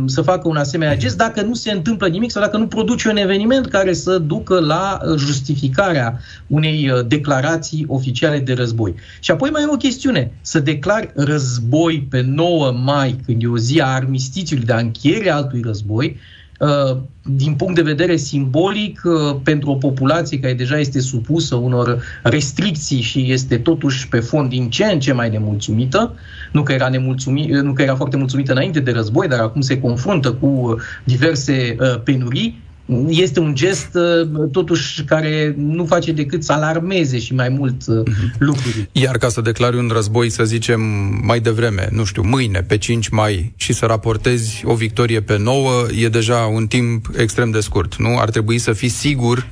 să 0.06 0.22
facă 0.22 0.48
un 0.48 0.56
asemenea 0.56 0.96
gest 0.96 1.16
dacă 1.16 1.42
nu 1.42 1.54
se 1.54 1.70
întâmplă 1.70 2.08
nimic 2.08 2.30
sau 2.30 2.42
dacă 2.42 2.56
nu 2.56 2.66
produce 2.66 3.08
un 3.08 3.16
eveniment 3.16 3.66
care 3.66 3.92
să 3.92 4.18
ducă 4.18 4.60
la 4.60 4.98
justificarea 5.16 6.18
unei 6.46 6.90
declarații 7.06 7.84
oficiale 7.88 8.38
de 8.38 8.52
război. 8.52 8.94
Și 9.20 9.30
apoi 9.30 9.50
mai 9.50 9.62
e 9.62 9.66
o 9.72 9.76
chestiune. 9.76 10.32
Să 10.40 10.60
declari 10.60 11.10
război 11.14 12.06
pe 12.10 12.20
9 12.26 12.72
mai, 12.84 13.16
când 13.26 13.42
e 13.42 13.46
o 13.46 13.58
zi 13.58 13.80
a 13.80 13.86
armistițiului, 13.86 14.64
de 14.64 14.72
a 14.72 14.78
încheiere 14.78 15.30
altui 15.30 15.60
război, 15.64 16.01
război, 16.02 16.16
uh, 16.58 16.96
din 17.22 17.54
punct 17.54 17.74
de 17.74 17.82
vedere 17.82 18.16
simbolic, 18.16 19.02
uh, 19.04 19.36
pentru 19.42 19.70
o 19.70 19.74
populație 19.74 20.40
care 20.40 20.54
deja 20.54 20.78
este 20.78 21.00
supusă 21.00 21.54
unor 21.54 22.02
restricții 22.22 23.00
și 23.00 23.32
este 23.32 23.58
totuși 23.58 24.08
pe 24.08 24.20
fond 24.20 24.48
din 24.48 24.70
ce 24.70 24.84
în 24.84 25.00
ce 25.00 25.12
mai 25.12 25.30
nemulțumită, 25.30 26.14
nu 26.52 26.62
că 26.62 26.72
era, 26.72 26.88
nemulțumit, 26.88 27.50
nu 27.50 27.72
că 27.72 27.82
era 27.82 27.94
foarte 27.94 28.16
mulțumită 28.16 28.52
înainte 28.52 28.80
de 28.80 28.90
război, 28.90 29.28
dar 29.28 29.40
acum 29.40 29.60
se 29.60 29.80
confruntă 29.80 30.32
cu 30.32 30.76
diverse 31.04 31.76
uh, 31.80 32.00
penurii, 32.04 32.61
este 33.08 33.40
un 33.40 33.54
gest 33.54 33.88
uh, 33.94 34.50
totuși 34.50 35.04
care 35.04 35.54
nu 35.56 35.84
face 35.84 36.12
decât 36.12 36.44
să 36.44 36.52
alarmeze 36.52 37.18
și 37.18 37.34
mai 37.34 37.48
mult 37.48 37.82
uh-huh. 37.82 38.38
lucruri. 38.38 38.88
Iar 38.92 39.18
ca 39.18 39.28
să 39.28 39.40
declari 39.40 39.76
un 39.76 39.90
război, 39.92 40.30
să 40.30 40.44
zicem, 40.44 40.80
mai 41.24 41.40
devreme, 41.40 41.88
nu 41.90 42.04
știu, 42.04 42.22
mâine, 42.22 42.62
pe 42.62 42.78
5 42.78 43.08
mai, 43.08 43.52
și 43.56 43.72
să 43.72 43.86
raportezi 43.86 44.62
o 44.64 44.74
victorie 44.74 45.20
pe 45.20 45.38
9, 45.38 45.86
e 46.00 46.08
deja 46.08 46.36
un 46.36 46.66
timp 46.66 47.10
extrem 47.16 47.50
de 47.50 47.60
scurt, 47.60 47.96
nu? 47.96 48.18
Ar 48.18 48.30
trebui 48.30 48.58
să 48.58 48.72
fii 48.72 48.88
sigur 48.88 49.48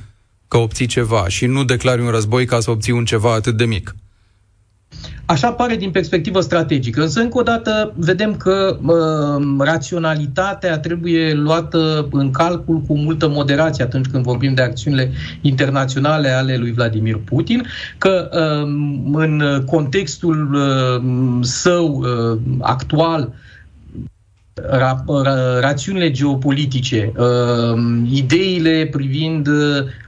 că 0.47 0.57
obții 0.57 0.85
ceva 0.85 1.27
și 1.27 1.45
nu 1.45 1.63
declari 1.63 2.01
un 2.01 2.09
război 2.09 2.45
ca 2.45 2.59
să 2.59 2.71
obții 2.71 2.93
un 2.93 3.05
ceva 3.05 3.33
atât 3.33 3.57
de 3.57 3.65
mic. 3.65 3.95
Așa 5.25 5.51
pare 5.51 5.75
din 5.75 5.91
perspectivă 5.91 6.39
strategică, 6.39 7.01
însă 7.01 7.19
încă 7.19 7.37
o 7.39 7.41
dată 7.41 7.93
vedem 7.95 8.35
că 8.35 8.77
uh, 8.85 9.45
raționalitatea 9.59 10.79
trebuie 10.79 11.33
luată 11.33 12.07
în 12.11 12.31
calcul 12.31 12.81
cu 12.81 12.97
multă 12.97 13.29
moderație 13.29 13.83
atunci 13.83 14.07
când 14.07 14.23
vorbim 14.23 14.53
de 14.53 14.61
acțiunile 14.61 15.11
internaționale 15.41 16.29
ale 16.29 16.57
lui 16.57 16.71
Vladimir 16.71 17.17
Putin, 17.25 17.65
că 17.97 18.29
uh, 18.33 18.67
în 19.13 19.63
contextul 19.65 20.53
uh, 20.53 21.03
său 21.41 22.03
uh, 22.03 22.39
actual 22.61 23.33
ra, 24.53 25.03
ra, 25.23 25.59
rațiunile 25.59 26.11
geopolitice, 26.11 27.11
uh, 27.17 27.79
ideile 28.11 28.87
privind 28.91 29.47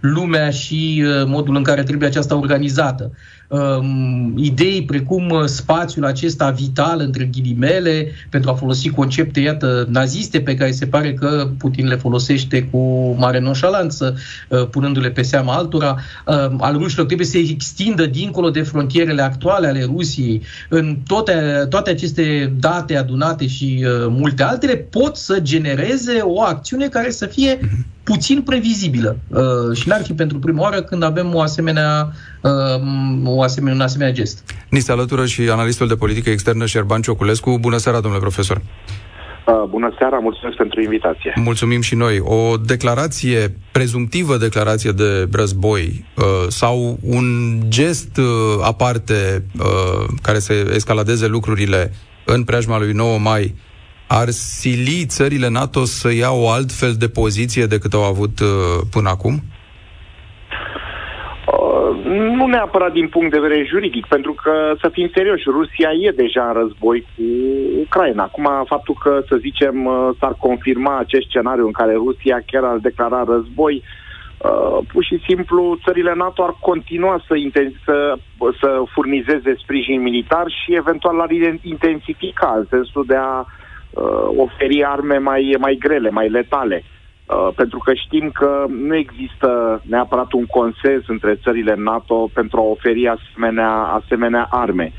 lumea 0.01 0.49
și 0.49 1.03
uh, 1.05 1.23
modul 1.25 1.55
în 1.55 1.63
care 1.63 1.83
trebuie 1.83 2.07
aceasta 2.07 2.35
organizată, 2.35 3.11
um, 3.47 4.33
idei 4.37 4.83
precum 4.83 5.29
uh, 5.29 5.45
spațiul 5.45 6.05
acesta 6.05 6.49
vital, 6.49 6.99
între 6.99 7.29
ghilimele, 7.31 8.11
pentru 8.29 8.49
a 8.49 8.53
folosi 8.53 8.89
concepte, 8.89 9.39
iată, 9.39 9.87
naziste, 9.89 10.41
pe 10.41 10.55
care 10.55 10.71
se 10.71 10.85
pare 10.85 11.13
că 11.13 11.49
Putin 11.57 11.87
le 11.87 11.95
folosește 11.95 12.63
cu 12.63 13.13
mare 13.17 13.39
nonșalanță, 13.39 14.15
uh, 14.49 14.67
punându-le 14.67 15.09
pe 15.09 15.21
seama 15.21 15.53
altora, 15.53 15.97
uh, 16.27 16.35
al 16.59 16.77
rușilor 16.77 17.05
trebuie 17.05 17.27
să 17.27 17.37
se 17.37 17.49
extindă 17.49 18.05
dincolo 18.05 18.49
de 18.49 18.61
frontierele 18.61 19.21
actuale 19.21 19.67
ale 19.67 19.83
Rusiei. 19.83 20.41
În 20.69 20.97
toate, 21.07 21.65
toate 21.69 21.89
aceste 21.89 22.53
date 22.59 22.97
adunate 22.97 23.47
și 23.47 23.85
uh, 23.85 24.05
multe 24.09 24.43
altele 24.43 24.75
pot 24.75 25.15
să 25.15 25.39
genereze 25.39 26.19
o 26.21 26.41
acțiune 26.41 26.87
care 26.87 27.09
să 27.09 27.25
fie 27.25 27.59
puțin 28.03 28.41
previzibilă. 28.41 29.17
Uh, 29.27 29.41
și 29.77 29.87
n-ar 29.87 30.03
fi 30.03 30.13
pentru 30.13 30.39
prima 30.39 30.61
oară 30.61 30.81
când 30.81 31.03
avem 31.03 31.35
o 31.35 31.41
asemenea, 31.41 32.07
uh, 32.41 32.51
o 33.25 33.41
asemenea, 33.41 33.75
un 33.75 33.81
asemenea 33.81 34.13
gest. 34.13 34.43
Ni 34.69 34.79
se 34.79 34.91
alătură 34.91 35.25
și 35.25 35.41
analistul 35.49 35.87
de 35.87 35.95
politică 35.95 36.29
externă 36.29 36.65
Șerban 36.65 37.01
Cioculescu. 37.01 37.57
Bună 37.59 37.77
seara, 37.77 37.99
domnule 37.99 38.21
profesor! 38.21 38.61
Uh, 39.47 39.63
bună 39.69 39.93
seara, 39.97 40.17
mulțumesc 40.17 40.57
pentru 40.57 40.81
invitație. 40.81 41.33
Mulțumim 41.35 41.81
și 41.81 41.95
noi. 41.95 42.19
O 42.19 42.57
declarație, 42.57 43.55
prezumtivă 43.71 44.37
declarație 44.37 44.91
de 44.91 45.27
război 45.31 46.05
uh, 46.15 46.23
sau 46.47 46.97
un 47.01 47.25
gest 47.67 48.17
uh, 48.17 48.25
aparte 48.61 49.43
uh, 49.59 50.05
care 50.21 50.39
să 50.39 50.53
escaladeze 50.73 51.27
lucrurile 51.27 51.91
în 52.25 52.43
preajma 52.43 52.77
lui 52.77 52.91
9 52.91 53.17
mai 53.17 53.55
ar 54.21 54.29
sili 54.29 55.05
țările 55.05 55.49
NATO 55.49 55.83
să 55.83 56.13
ia 56.13 56.31
o 56.31 56.49
altfel 56.49 56.93
de 56.99 57.07
poziție 57.07 57.65
decât 57.65 57.93
au 57.93 58.03
avut 58.03 58.39
uh, 58.39 58.47
până 58.91 59.09
acum? 59.09 59.33
Uh, 61.53 61.89
nu 62.37 62.45
neapărat 62.45 62.91
din 62.91 63.07
punct 63.07 63.31
de 63.31 63.39
vedere 63.39 63.65
juridic, 63.69 64.05
pentru 64.05 64.33
că, 64.43 64.53
să 64.81 64.89
fim 64.89 65.09
serioși, 65.13 65.43
Rusia 65.59 65.89
e 66.07 66.21
deja 66.23 66.43
în 66.47 66.53
război 66.53 67.01
cu 67.01 67.23
Ucraina. 67.79 68.23
Acum, 68.23 68.47
faptul 68.65 68.95
că, 69.03 69.21
să 69.27 69.35
zicem, 69.35 69.85
uh, 69.85 70.09
s-ar 70.19 70.35
confirma 70.39 70.97
acest 70.97 71.27
scenariu 71.27 71.65
în 71.65 71.71
care 71.71 71.93
Rusia 71.93 72.41
chiar 72.45 72.63
ar 72.63 72.77
declara 72.77 73.23
război, 73.27 73.83
Uh, 74.51 74.79
pur 74.91 75.03
și 75.03 75.21
simplu 75.27 75.79
țările 75.83 76.13
NATO 76.15 76.43
ar 76.43 76.55
continua 76.59 77.23
să, 77.27 77.33
inten- 77.45 77.83
să, 77.85 78.15
să 78.59 78.83
furnizeze 78.93 79.53
sprijin 79.57 80.01
militar 80.01 80.45
și 80.47 80.75
eventual 80.75 81.19
ar 81.19 81.29
intensifica 81.61 82.55
în 82.57 82.65
sensul 82.69 83.03
de 83.07 83.15
a 83.15 83.39
uh, 83.39 83.45
oferi 84.37 84.83
arme 84.85 85.17
mai, 85.17 85.55
mai 85.59 85.75
grele, 85.79 86.09
mai 86.09 86.29
letale. 86.29 86.83
Uh, 87.27 87.49
pentru 87.55 87.77
că 87.77 87.93
știm 87.93 88.29
că 88.33 88.65
nu 88.67 88.95
există 88.95 89.81
neapărat 89.85 90.31
un 90.31 90.45
consens 90.45 91.07
între 91.07 91.39
țările 91.43 91.75
NATO 91.77 92.29
pentru 92.33 92.59
a 92.59 92.63
oferi 92.63 93.07
asemenea, 93.07 93.71
asemenea 93.71 94.47
arme. 94.49 94.91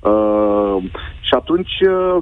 Uh, 0.00 0.76
și 1.20 1.34
atunci 1.34 1.80
uh, 1.80 2.16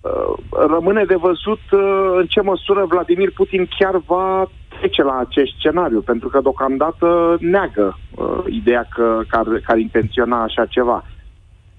uh, 0.00 0.34
rămâne 0.68 1.04
de 1.04 1.14
văzut 1.14 1.60
uh, 1.70 2.14
în 2.16 2.26
ce 2.26 2.40
măsură 2.40 2.84
Vladimir 2.88 3.32
Putin 3.32 3.68
chiar 3.78 3.96
va 4.06 4.50
trece 4.78 5.02
la 5.02 5.18
acest 5.18 5.52
scenariu, 5.58 6.00
pentru 6.00 6.28
că 6.28 6.40
deocamdată 6.40 7.36
neagă 7.40 7.98
uh, 8.14 8.44
ideea 8.46 8.88
că, 8.90 9.20
că, 9.28 9.36
ar, 9.36 9.44
că 9.44 9.72
ar 9.72 9.78
intenționa 9.78 10.42
așa 10.42 10.66
ceva. 10.66 11.04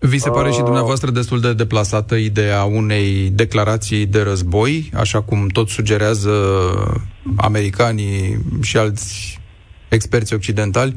Vi 0.08 0.18
se 0.18 0.30
pare 0.30 0.48
uh... 0.48 0.54
și 0.54 0.62
dumneavoastră 0.62 1.12
destul 1.12 1.40
de 1.40 1.54
deplasată 1.54 2.16
ideea 2.16 2.64
unei 2.64 3.30
declarații 3.32 4.06
de 4.06 4.22
război, 4.22 4.90
așa 4.98 5.22
cum 5.22 5.48
tot 5.48 5.68
sugerează 5.68 6.32
americanii 7.38 8.38
și 8.62 8.78
alți 8.78 9.40
experți 9.90 10.34
occidentali? 10.34 10.94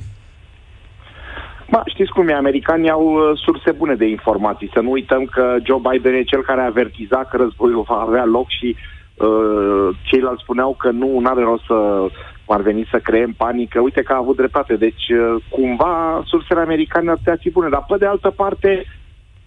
Ba, 1.71 1.83
știți 1.87 2.13
cum 2.13 2.29
e, 2.29 2.33
americanii 2.33 2.91
au 2.91 3.05
uh, 3.13 3.39
surse 3.45 3.71
bune 3.71 3.95
de 3.95 4.09
informații. 4.09 4.71
Să 4.73 4.81
nu 4.81 4.91
uităm 4.91 5.25
că 5.25 5.57
Joe 5.65 5.81
Biden 5.91 6.15
e 6.15 6.23
cel 6.23 6.43
care 6.43 6.61
a 6.61 6.65
avertizat 6.65 7.29
că 7.29 7.37
războiul 7.37 7.85
va 7.89 8.05
avea 8.09 8.25
loc 8.25 8.49
și 8.49 8.77
uh, 8.77 9.97
ceilalți 10.03 10.43
spuneau 10.43 10.77
că 10.79 10.91
nu 10.91 11.21
are 11.25 11.43
rost 11.43 11.65
să 11.65 12.07
ar 12.49 12.61
veni 12.61 12.89
să 12.91 12.99
creăm 12.99 13.33
panică. 13.37 13.81
Uite 13.81 14.03
că 14.03 14.13
a 14.13 14.17
avut 14.17 14.37
dreptate. 14.37 14.77
Deci, 14.77 15.09
uh, 15.09 15.43
cumva, 15.49 16.23
sursele 16.25 16.61
americane 16.61 17.11
ar 17.11 17.17
putea 17.17 17.37
fi 17.41 17.51
bune. 17.51 17.69
Dar, 17.69 17.85
pe 17.89 17.97
de 17.97 18.07
altă 18.07 18.31
parte, 18.31 18.85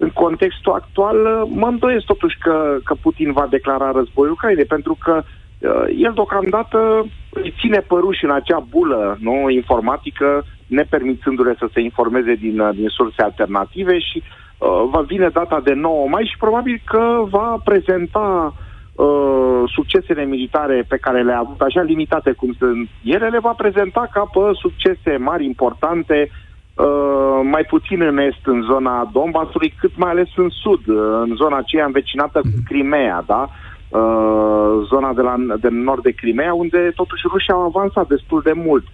în 0.04 0.10
contextul 0.10 0.72
actual, 0.72 1.18
mă 1.62 1.68
îndoiesc 1.68 2.06
totuși 2.06 2.38
că, 2.38 2.78
că 2.84 2.94
Putin 3.02 3.32
va 3.32 3.48
declara 3.50 3.92
războiul 3.92 4.32
Ucrainei, 4.32 4.66
pentru 4.66 4.98
că 5.04 5.24
uh, 5.24 5.84
el 6.06 6.12
deocamdată 6.14 7.06
îi 7.30 7.54
ține 7.60 7.80
păruși 7.80 8.26
în 8.26 8.32
acea 8.32 8.60
bulă 8.70 9.18
nu, 9.20 9.50
informatică 9.50 10.46
nepermițându-le 10.68 11.56
să 11.60 11.68
se 11.74 11.80
informeze 11.82 12.34
din, 12.34 12.72
din 12.74 12.88
surse 12.88 13.22
alternative 13.22 14.00
și 14.00 14.24
uh, 14.24 14.84
va 14.92 15.02
vine 15.02 15.28
data 15.28 15.62
de 15.64 15.74
9 15.74 16.08
mai 16.10 16.24
și 16.32 16.38
probabil 16.38 16.82
că 16.86 17.24
va 17.30 17.58
prezenta 17.64 18.54
uh, 18.96 19.64
succesele 19.66 20.26
militare 20.26 20.86
pe 20.88 20.98
care 20.98 21.24
le-a 21.24 21.40
avut, 21.40 21.62
așa 21.62 21.82
limitate 21.82 22.32
cum 22.32 22.54
sunt. 22.58 22.90
Ele, 23.04 23.28
le 23.28 23.40
va 23.40 23.54
prezenta 23.58 24.10
ca 24.14 24.30
pe 24.34 24.40
succese 24.54 25.18
mari, 25.18 25.46
importante, 25.46 26.30
uh, 26.76 27.40
mai 27.44 27.64
puțin 27.64 28.02
în 28.02 28.18
est, 28.18 28.46
în 28.46 28.62
zona 28.62 29.10
Donbassului, 29.14 29.74
cât 29.80 29.98
mai 29.98 30.10
ales 30.10 30.30
în 30.36 30.50
sud, 30.50 30.88
uh, 30.88 31.22
în 31.22 31.36
zona 31.36 31.58
aceea 31.58 31.86
învecinată 31.86 32.40
cu 32.40 32.48
mhm. 32.48 32.64
Crimea, 32.66 33.24
da? 33.26 33.50
Uh, 33.90 34.88
zona 34.88 35.14
de, 35.14 35.22
la, 35.22 35.36
de 35.60 35.68
nord 35.70 36.04
de 36.04 36.12
Crimea, 36.12 36.54
unde 36.54 36.92
totuși 36.96 37.28
rușii 37.32 37.54
au 37.54 37.62
avansat 37.62 38.08
destul 38.08 38.42
de 38.44 38.54
mult. 38.56 38.86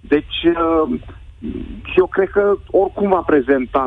Deci, 0.00 0.44
uh, 0.44 1.00
eu 1.96 2.06
cred 2.06 2.28
că 2.28 2.56
oricum 2.66 3.08
va 3.08 3.22
prezenta 3.26 3.84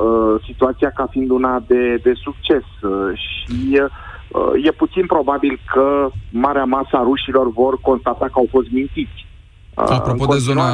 uh, 0.00 0.42
situația 0.46 0.90
ca 0.90 1.06
fiind 1.10 1.30
una 1.30 1.62
de, 1.66 1.96
de 1.96 2.12
succes 2.14 2.64
uh, 2.82 3.12
și 3.14 3.80
uh, 3.80 4.64
e 4.64 4.70
puțin 4.70 5.06
probabil 5.06 5.60
că 5.72 6.08
marea 6.30 6.64
masă 6.64 6.96
a 6.96 7.02
rușilor 7.02 7.50
vor 7.52 7.80
constata 7.80 8.24
că 8.24 8.32
au 8.34 8.46
fost 8.50 8.70
mințiți. 8.70 9.26
Uh, 9.78 9.90
Apropo 9.90 10.32
de 10.32 10.38
zona 10.38 10.72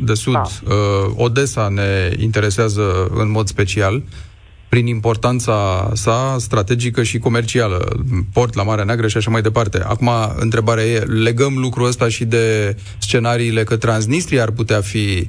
de 0.00 0.14
sud, 0.14 0.32
da. 0.32 0.42
uh, 0.42 1.12
Odessa 1.16 1.68
ne 1.68 2.10
interesează 2.18 3.10
în 3.14 3.30
mod 3.30 3.46
special 3.46 4.02
prin 4.68 4.86
importanța 4.86 5.90
sa 5.92 6.36
strategică 6.38 7.02
și 7.02 7.18
comercială, 7.18 8.04
port 8.32 8.54
la 8.54 8.62
Marea 8.62 8.84
Neagră 8.84 9.08
și 9.08 9.16
așa 9.16 9.30
mai 9.30 9.42
departe. 9.42 9.82
Acum, 9.86 10.10
întrebarea 10.36 10.84
e, 10.84 10.98
legăm 10.98 11.58
lucrul 11.58 11.86
ăsta 11.86 12.08
și 12.08 12.24
de 12.24 12.76
scenariile 12.98 13.64
că 13.64 13.76
Transnistria 13.76 14.42
ar 14.42 14.50
putea 14.50 14.80
fi 14.80 15.28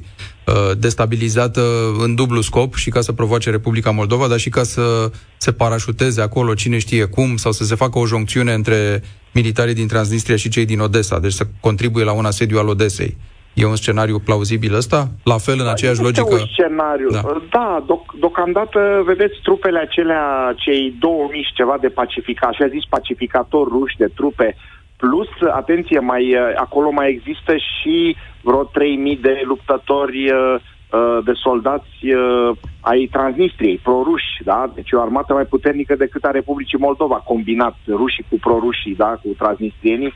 destabilizată 0.78 1.62
în 1.98 2.14
dublu 2.14 2.40
scop 2.40 2.74
și 2.74 2.90
ca 2.90 3.00
să 3.00 3.12
provoace 3.12 3.50
Republica 3.50 3.90
Moldova, 3.90 4.28
dar 4.28 4.38
și 4.38 4.48
ca 4.48 4.62
să 4.62 5.10
se 5.36 5.52
parașuteze 5.52 6.20
acolo 6.22 6.54
cine 6.54 6.78
știe 6.78 7.04
cum 7.04 7.36
sau 7.36 7.52
să 7.52 7.64
se 7.64 7.74
facă 7.74 7.98
o 7.98 8.06
joncțiune 8.06 8.52
între 8.52 9.02
militarii 9.32 9.74
din 9.74 9.86
Transnistria 9.86 10.36
și 10.36 10.48
cei 10.48 10.64
din 10.64 10.80
Odessa, 10.80 11.18
deci 11.18 11.32
să 11.32 11.44
contribuie 11.60 12.04
la 12.04 12.12
un 12.12 12.24
asediu 12.24 12.58
al 12.58 12.68
Odesei. 12.68 13.16
E 13.54 13.64
un 13.66 13.76
scenariu 13.76 14.18
plauzibil 14.18 14.74
ăsta? 14.74 15.08
La 15.24 15.38
fel, 15.38 15.58
în 15.58 15.64
da, 15.64 15.70
aceeași 15.70 16.00
este 16.02 16.20
logică? 16.20 16.42
un 16.42 16.48
scenariu. 16.52 17.10
Da, 17.10 17.22
da 17.50 17.84
doc- 17.86 18.18
deocamdată, 18.18 19.02
vedeți, 19.06 19.40
trupele 19.42 19.78
acelea, 19.78 20.54
cei 20.56 20.96
2000 20.98 21.42
și 21.42 21.52
ceva 21.54 21.76
de 21.80 21.88
pacifica, 21.88 22.46
așa 22.46 22.66
zis 22.66 22.84
pacificatori 22.88 23.70
ruși 23.70 23.96
de 23.96 24.08
trupe, 24.14 24.56
plus, 24.96 25.28
atenție, 25.54 25.98
mai 25.98 26.36
acolo 26.56 26.90
mai 26.90 27.08
există 27.10 27.52
și 27.56 28.16
vreo 28.46 28.64
3000 28.64 29.16
de 29.16 29.42
luptători 29.44 30.30
uh, 30.30 30.54
uh, 30.56 31.18
de 31.24 31.32
soldați 31.34 31.96
uh, 32.02 32.56
ai 32.80 33.08
Transnistriei, 33.12 33.80
proruși, 33.82 34.42
da? 34.44 34.70
Deci 34.74 34.92
o 34.92 35.00
armată 35.00 35.32
mai 35.32 35.44
puternică 35.44 35.94
decât 35.96 36.24
a 36.24 36.30
Republicii 36.30 36.78
Moldova, 36.78 37.14
combinat 37.14 37.76
rușii 37.88 38.26
cu 38.30 38.36
prorușii, 38.40 38.94
da? 38.94 39.10
Cu 39.22 39.28
transnistrienii. 39.38 40.12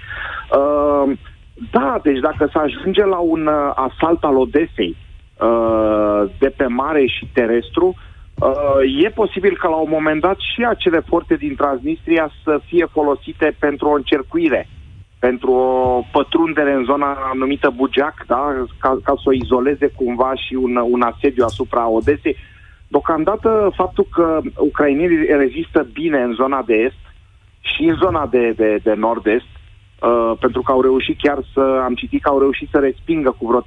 Uh, 0.59 1.13
da, 1.71 2.01
deci 2.03 2.19
dacă 2.19 2.49
se 2.53 2.59
ajunge 2.59 3.05
la 3.05 3.19
un 3.19 3.47
uh, 3.47 3.73
asalt 3.75 4.25
al 4.25 4.37
Odesei 4.37 4.97
uh, 4.97 6.23
de 6.39 6.49
pe 6.57 6.67
mare 6.67 7.07
și 7.07 7.31
terestru, 7.33 7.87
uh, 7.95 9.05
e 9.05 9.09
posibil 9.09 9.57
că 9.57 9.69
la 9.69 9.77
un 9.77 9.91
moment 9.91 10.21
dat 10.21 10.37
și 10.55 10.65
acele 10.65 11.01
forțe 11.01 11.35
din 11.35 11.55
Transnistria 11.55 12.31
să 12.45 12.61
fie 12.67 12.87
folosite 12.93 13.57
pentru 13.59 13.89
o 13.89 13.95
încercuire, 13.95 14.69
pentru 15.21 15.51
o 15.53 16.03
pătrundere 16.13 16.73
în 16.73 16.85
zona 16.85 17.33
numită 17.35 17.73
Bugeac, 17.77 18.25
da? 18.27 18.67
ca, 18.79 18.99
ca 19.05 19.13
să 19.17 19.23
o 19.25 19.33
izoleze 19.33 19.87
cumva 19.87 20.35
și 20.35 20.55
un, 20.55 20.77
un 20.91 21.03
asediu 21.03 21.45
asupra 21.45 21.89
Odesei. 21.89 22.37
Deocamdată 22.89 23.71
faptul 23.75 24.07
că 24.13 24.41
ucrainenii 24.57 25.27
rezistă 25.27 25.87
bine 25.93 26.21
în 26.23 26.33
zona 26.33 26.63
de 26.63 26.75
est 26.75 27.03
și 27.61 27.83
în 27.83 27.95
zona 27.95 28.27
de, 28.27 28.53
de, 28.57 28.81
de 28.83 28.95
nord-est, 28.95 29.47
Uh, 30.01 30.33
pentru 30.39 30.63
că 30.63 30.73
au 30.73 30.81
reușit 30.81 31.19
chiar 31.19 31.39
să, 31.53 31.81
am 31.85 31.95
citit 31.95 32.23
că 32.23 32.29
au 32.29 32.39
reușit 32.39 32.69
să 32.71 32.79
respingă 32.79 33.35
cu 33.39 33.47
vreo 33.47 33.61
30-40 33.61 33.65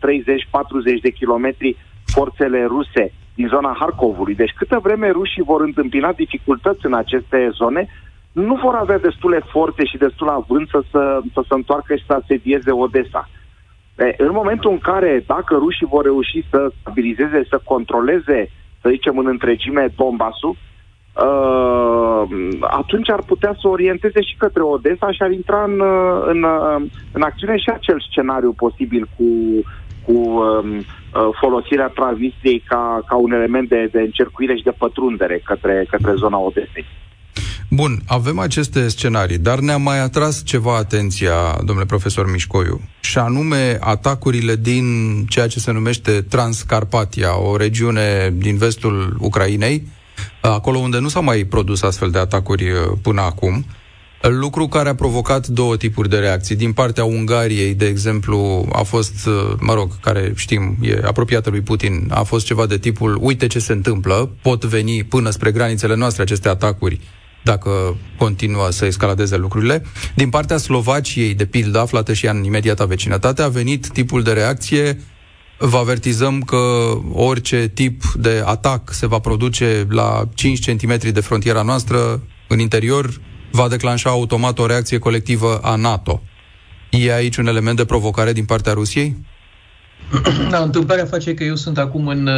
de 1.01 1.09
kilometri 1.09 1.77
forțele 2.05 2.65
ruse 2.65 3.13
din 3.35 3.47
zona 3.47 3.75
Harkovului. 3.79 4.35
Deci 4.35 4.53
câtă 4.57 4.79
vreme 4.83 5.09
rușii 5.09 5.43
vor 5.43 5.61
întâmpina 5.61 6.11
dificultăți 6.11 6.85
în 6.85 6.93
aceste 6.93 7.49
zone, 7.51 7.87
nu 8.33 8.55
vor 8.55 8.75
avea 8.75 8.99
destule 8.99 9.39
forțe 9.51 9.85
și 9.85 9.97
destul 9.97 10.29
avânt 10.29 10.69
să, 10.69 10.83
să, 10.91 11.21
să 11.33 11.41
se 11.47 11.53
întoarcă 11.53 11.95
și 11.95 12.05
să 12.05 12.13
asedieze 12.13 12.71
Odessa. 12.71 13.29
E, 13.97 14.13
în 14.17 14.31
momentul 14.31 14.71
în 14.71 14.77
care, 14.77 15.23
dacă 15.27 15.55
rușii 15.55 15.87
vor 15.89 16.03
reuși 16.03 16.45
să 16.49 16.71
stabilizeze, 16.79 17.45
să 17.49 17.61
controleze, 17.63 18.49
să 18.81 18.89
zicem, 18.89 19.17
în 19.17 19.27
întregime 19.27 19.93
Donbassul, 19.95 20.55
uh, 20.55 22.23
atunci 22.61 23.09
ar 23.09 23.21
putea 23.25 23.55
să 23.61 23.67
orienteze 23.67 24.21
și 24.21 24.35
către 24.37 24.61
Odessa 24.61 25.11
și 25.11 25.21
ar 25.21 25.31
intra 25.31 25.63
în, 25.63 25.81
în, 26.25 26.45
în 27.11 27.21
acțiune 27.21 27.57
și 27.57 27.69
acel 27.69 27.99
scenariu 28.09 28.51
posibil 28.51 29.07
cu, 29.17 29.25
cu 30.05 30.11
um, 30.13 30.77
uh, 30.77 30.83
folosirea 31.39 31.87
Transnistriei 31.87 32.63
ca, 32.67 33.01
ca 33.07 33.15
un 33.15 33.31
element 33.31 33.69
de, 33.69 33.89
de 33.91 33.99
încercuire 33.99 34.55
și 34.55 34.63
de 34.63 34.73
pătrundere 34.77 35.41
către, 35.45 35.85
către 35.89 36.13
zona 36.13 36.37
Odesei. 36.37 36.85
Bun, 37.73 38.01
avem 38.05 38.39
aceste 38.39 38.87
scenarii, 38.87 39.37
dar 39.37 39.59
ne-a 39.59 39.77
mai 39.77 39.99
atras 39.99 40.41
ceva 40.43 40.77
atenția, 40.77 41.33
domnule 41.65 41.85
profesor 41.85 42.31
Mișcoiu, 42.31 42.81
și 42.99 43.17
anume 43.17 43.77
atacurile 43.79 44.55
din 44.55 44.85
ceea 45.29 45.47
ce 45.47 45.59
se 45.59 45.71
numește 45.71 46.21
Transcarpatia, 46.21 47.39
o 47.39 47.57
regiune 47.57 48.33
din 48.37 48.57
vestul 48.57 49.17
Ucrainei, 49.19 49.87
acolo 50.41 50.77
unde 50.77 50.99
nu 50.99 51.07
s-au 51.07 51.23
mai 51.23 51.43
produs 51.43 51.81
astfel 51.81 52.09
de 52.09 52.17
atacuri 52.17 52.69
uh, 52.69 52.77
până 53.01 53.21
acum, 53.21 53.65
lucru 54.21 54.67
care 54.67 54.89
a 54.89 54.95
provocat 54.95 55.47
două 55.47 55.77
tipuri 55.77 56.09
de 56.09 56.17
reacții. 56.17 56.55
Din 56.55 56.73
partea 56.73 57.03
Ungariei, 57.03 57.73
de 57.73 57.85
exemplu, 57.85 58.67
a 58.71 58.81
fost, 58.81 59.25
uh, 59.25 59.53
mă 59.59 59.73
rog, 59.73 59.99
care 59.99 60.31
știm, 60.35 60.77
e 60.81 61.01
apropiată 61.05 61.49
lui 61.49 61.61
Putin, 61.61 62.07
a 62.09 62.23
fost 62.23 62.45
ceva 62.45 62.65
de 62.65 62.77
tipul, 62.77 63.17
uite 63.21 63.47
ce 63.47 63.59
se 63.59 63.73
întâmplă, 63.73 64.31
pot 64.41 64.63
veni 64.63 65.03
până 65.03 65.29
spre 65.29 65.51
granițele 65.51 65.95
noastre 65.95 66.21
aceste 66.21 66.49
atacuri 66.49 66.99
dacă 67.43 67.97
continuă 68.17 68.69
să 68.69 68.85
escaladeze 68.85 69.37
lucrurile. 69.37 69.83
Din 70.15 70.29
partea 70.29 70.57
Slovaciei, 70.57 71.33
de 71.33 71.45
pildă, 71.45 71.79
aflată 71.79 72.13
și 72.13 72.25
ea 72.25 72.31
în 72.31 72.43
imediata 72.43 72.85
vecinătate, 72.85 73.41
a 73.41 73.47
venit 73.47 73.87
tipul 73.87 74.23
de 74.23 74.31
reacție 74.31 74.97
Vă 75.65 75.77
avertizăm 75.77 76.41
că 76.41 76.91
orice 77.11 77.71
tip 77.73 78.03
de 78.15 78.43
atac 78.45 78.91
se 78.91 79.07
va 79.07 79.19
produce 79.19 79.87
la 79.89 80.29
5 80.33 80.65
cm 80.65 81.11
de 81.11 81.19
frontiera 81.19 81.61
noastră 81.61 82.23
în 82.47 82.59
interior, 82.59 83.21
va 83.51 83.67
declanșa 83.67 84.09
automat 84.09 84.59
o 84.59 84.65
reacție 84.65 84.97
colectivă 84.97 85.57
a 85.57 85.75
NATO. 85.75 86.21
E 86.89 87.13
aici 87.13 87.37
un 87.37 87.47
element 87.47 87.77
de 87.77 87.85
provocare 87.85 88.33
din 88.33 88.45
partea 88.45 88.73
Rusiei? 88.73 89.15
Da, 90.49 90.57
întâmplarea 90.57 91.05
face 91.05 91.33
că 91.33 91.43
eu 91.43 91.55
sunt 91.55 91.77
acum 91.77 92.07
în 92.07 92.29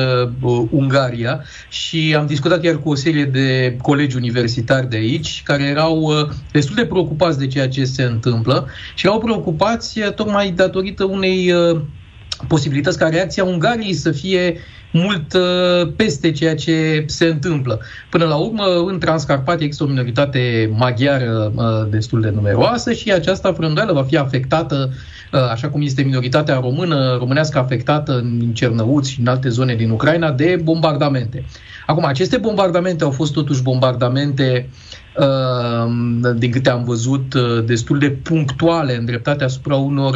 uh, 0.42 0.66
Ungaria 0.70 1.44
și 1.70 2.16
am 2.18 2.26
discutat 2.26 2.62
chiar 2.62 2.78
cu 2.78 2.90
o 2.90 2.96
serie 2.96 3.26
de 3.26 3.78
colegi 3.82 4.16
universitari 4.16 4.90
de 4.90 4.96
aici 4.96 5.42
care 5.44 5.64
erau 5.64 5.98
uh, 5.98 6.30
destul 6.52 6.76
de 6.76 6.86
preocupați 6.86 7.40
de 7.40 7.48
ceea 7.48 7.68
ce 7.68 7.86
se 7.86 8.04
întâmplă 8.04 8.68
și 8.96 9.06
erau 9.06 9.20
preocupați 9.20 10.00
uh, 10.00 10.14
tocmai 10.14 10.52
datorită 10.52 11.04
unei 11.04 11.52
uh, 11.52 11.82
posibilități 12.48 12.98
ca 12.98 13.08
reacția 13.08 13.44
Ungariei 13.44 13.94
să 13.94 14.12
fie 14.12 14.58
mult 14.96 15.34
uh, 15.34 15.92
peste 15.96 16.32
ceea 16.32 16.56
ce 16.56 17.04
se 17.08 17.26
întâmplă. 17.26 17.80
Până 18.10 18.26
la 18.26 18.36
urmă, 18.36 18.64
în 18.88 19.00
Transcarpatia 19.00 19.66
există 19.66 19.84
o 19.84 19.88
minoritate 19.88 20.72
maghiară 20.78 21.52
uh, 21.56 21.64
destul 21.90 22.22
de 22.22 22.30
numeroasă 22.30 22.94
și 22.94 23.12
această 23.12 23.52
frândoială 23.52 23.94
va 23.94 24.04
fi 24.04 24.18
afectată, 24.18 24.90
uh, 25.34 25.40
așa 25.52 25.70
cum 25.70 25.82
este 25.82 26.02
minoritatea 26.02 26.60
română, 26.60 27.16
românească 27.20 27.60
afectată 27.60 28.18
în 28.18 28.54
Cernăuți 28.54 29.12
și 29.12 29.20
în 29.20 29.28
alte 29.28 29.50
zone 29.50 29.76
din 29.76 29.90
Ucraina, 29.90 30.32
de 30.32 30.60
bombardamente. 30.64 31.46
Acum, 31.86 32.06
aceste 32.06 32.38
bombardamente 32.38 33.04
au 33.04 33.12
fost 33.12 33.34
totuși 33.34 33.62
bombardamente 33.62 34.46
Ehm, 34.56 34.70
din 36.36 36.52
câte 36.52 36.70
am 36.70 36.84
văzut, 36.84 37.34
uh, 37.34 37.64
destul 37.66 38.00
de 38.00 38.10
punctuale, 38.10 38.96
îndreptate 38.96 39.44
asupra 39.44 39.76
unor 39.76 40.16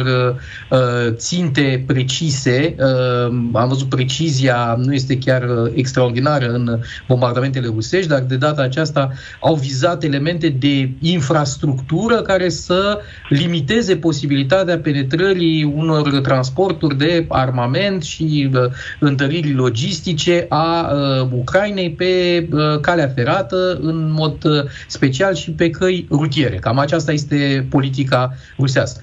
uh, 0.70 0.78
ținte 1.10 1.84
precise. 1.86 2.74
Ehm, 2.78 3.56
am 3.56 3.68
văzut 3.68 3.88
precizia 3.88 4.74
nu 4.78 4.94
este 4.94 5.18
chiar 5.18 5.42
uh, 5.42 5.72
extraordinară 5.74 6.46
în 6.46 6.80
bombardamentele 7.08 7.66
rusești, 7.66 8.08
dar 8.08 8.20
de 8.20 8.36
data 8.36 8.62
aceasta 8.62 9.10
au 9.40 9.54
vizat 9.54 10.02
elemente 10.02 10.48
de 10.48 10.90
infrastructură 11.00 12.22
care 12.22 12.48
să 12.48 12.98
limiteze 13.28 13.96
posibilitatea 13.96 14.78
penetrării 14.78 15.72
unor 15.76 16.20
transporturi 16.20 16.98
de 16.98 17.24
armament 17.28 18.02
și 18.02 18.50
întăriri 18.98 19.52
logistice 19.52 20.46
a 20.48 20.92
Ucrainei 21.32 21.90
pe 21.90 22.48
calea 22.80 23.12
ferată 23.14 23.78
în 23.82 24.12
mod 24.12 24.68
special 24.90 25.34
și 25.34 25.50
pe 25.50 25.70
căi 25.70 26.06
rutiere. 26.10 26.56
Cam 26.56 26.78
aceasta 26.78 27.12
este 27.12 27.66
politica 27.70 28.34
rusească. 28.58 29.02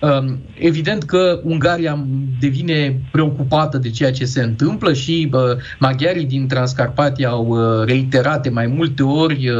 Um, 0.00 0.38
evident 0.58 1.02
că 1.02 1.40
Ungaria 1.42 2.06
devine 2.40 3.00
preocupată 3.12 3.78
de 3.78 3.90
ceea 3.90 4.12
ce 4.12 4.24
se 4.24 4.42
întâmplă 4.42 4.92
și 4.92 5.30
maghiarii 5.78 6.24
din 6.24 6.46
Transcarpatia 6.46 7.28
au 7.28 7.56
reiterate 7.84 8.48
mai 8.48 8.66
multe 8.66 9.02
ori 9.02 9.50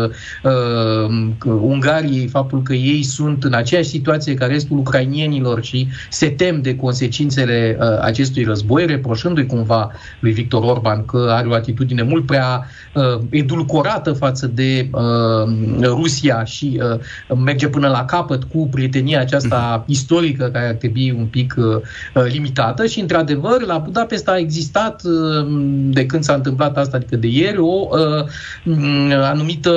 Ungariei 1.45 2.27
faptul 2.27 2.63
că 2.63 2.75
ei 2.75 3.03
sunt 3.03 3.45
în 3.45 3.55
aceeași 3.55 3.89
situație 3.89 4.35
ca 4.35 4.47
restul 4.47 4.79
ucrainienilor 4.79 5.63
și 5.63 5.89
se 6.11 6.29
tem 6.29 6.63
de 6.63 6.77
consecințele 6.77 7.79
acestui 8.01 8.45
război, 8.45 8.87
reproșându-i 8.87 9.47
cumva 9.47 9.91
lui 10.21 10.33
Victor 10.33 10.63
Orban 10.63 11.05
că 11.05 11.27
are 11.31 11.49
o 11.49 11.55
atitudine 11.55 12.03
mult 12.03 12.27
prea 12.27 12.67
uh, 12.95 13.19
edulcorată 13.31 14.13
față 14.13 14.47
de 14.47 14.89
uh, 14.91 15.03
Rusia 15.83 16.45
și 16.45 16.81
uh, 17.31 17.37
merge 17.45 17.69
până 17.69 17.89
la 17.89 18.05
capăt 18.05 18.45
cu 18.45 18.69
prietenia 18.69 19.21
aceasta 19.21 19.77
mhm. 19.81 19.91
istorică 19.91 20.45
care 20.53 20.67
ar 20.69 20.75
trebui 20.75 21.15
un 21.19 21.27
pic 21.27 21.55
uh, 21.59 21.65
uh, 22.15 22.31
limitată 22.33 22.87
și 22.87 23.01
într-adevăr 23.01 23.63
la 23.67 23.79
Budapesta 23.79 24.33
a 24.33 24.39
existat 24.39 25.03
uh, 25.05 25.47
de 25.93 26.07
când 26.07 26.23
s-a 26.23 26.35
întâmplat 26.35 26.77
asta, 26.77 26.97
adică 26.97 27.17
de 27.17 27.27
ieri, 27.27 27.59
o 27.59 27.89
uh, 27.91 28.25
anumită 29.23 29.73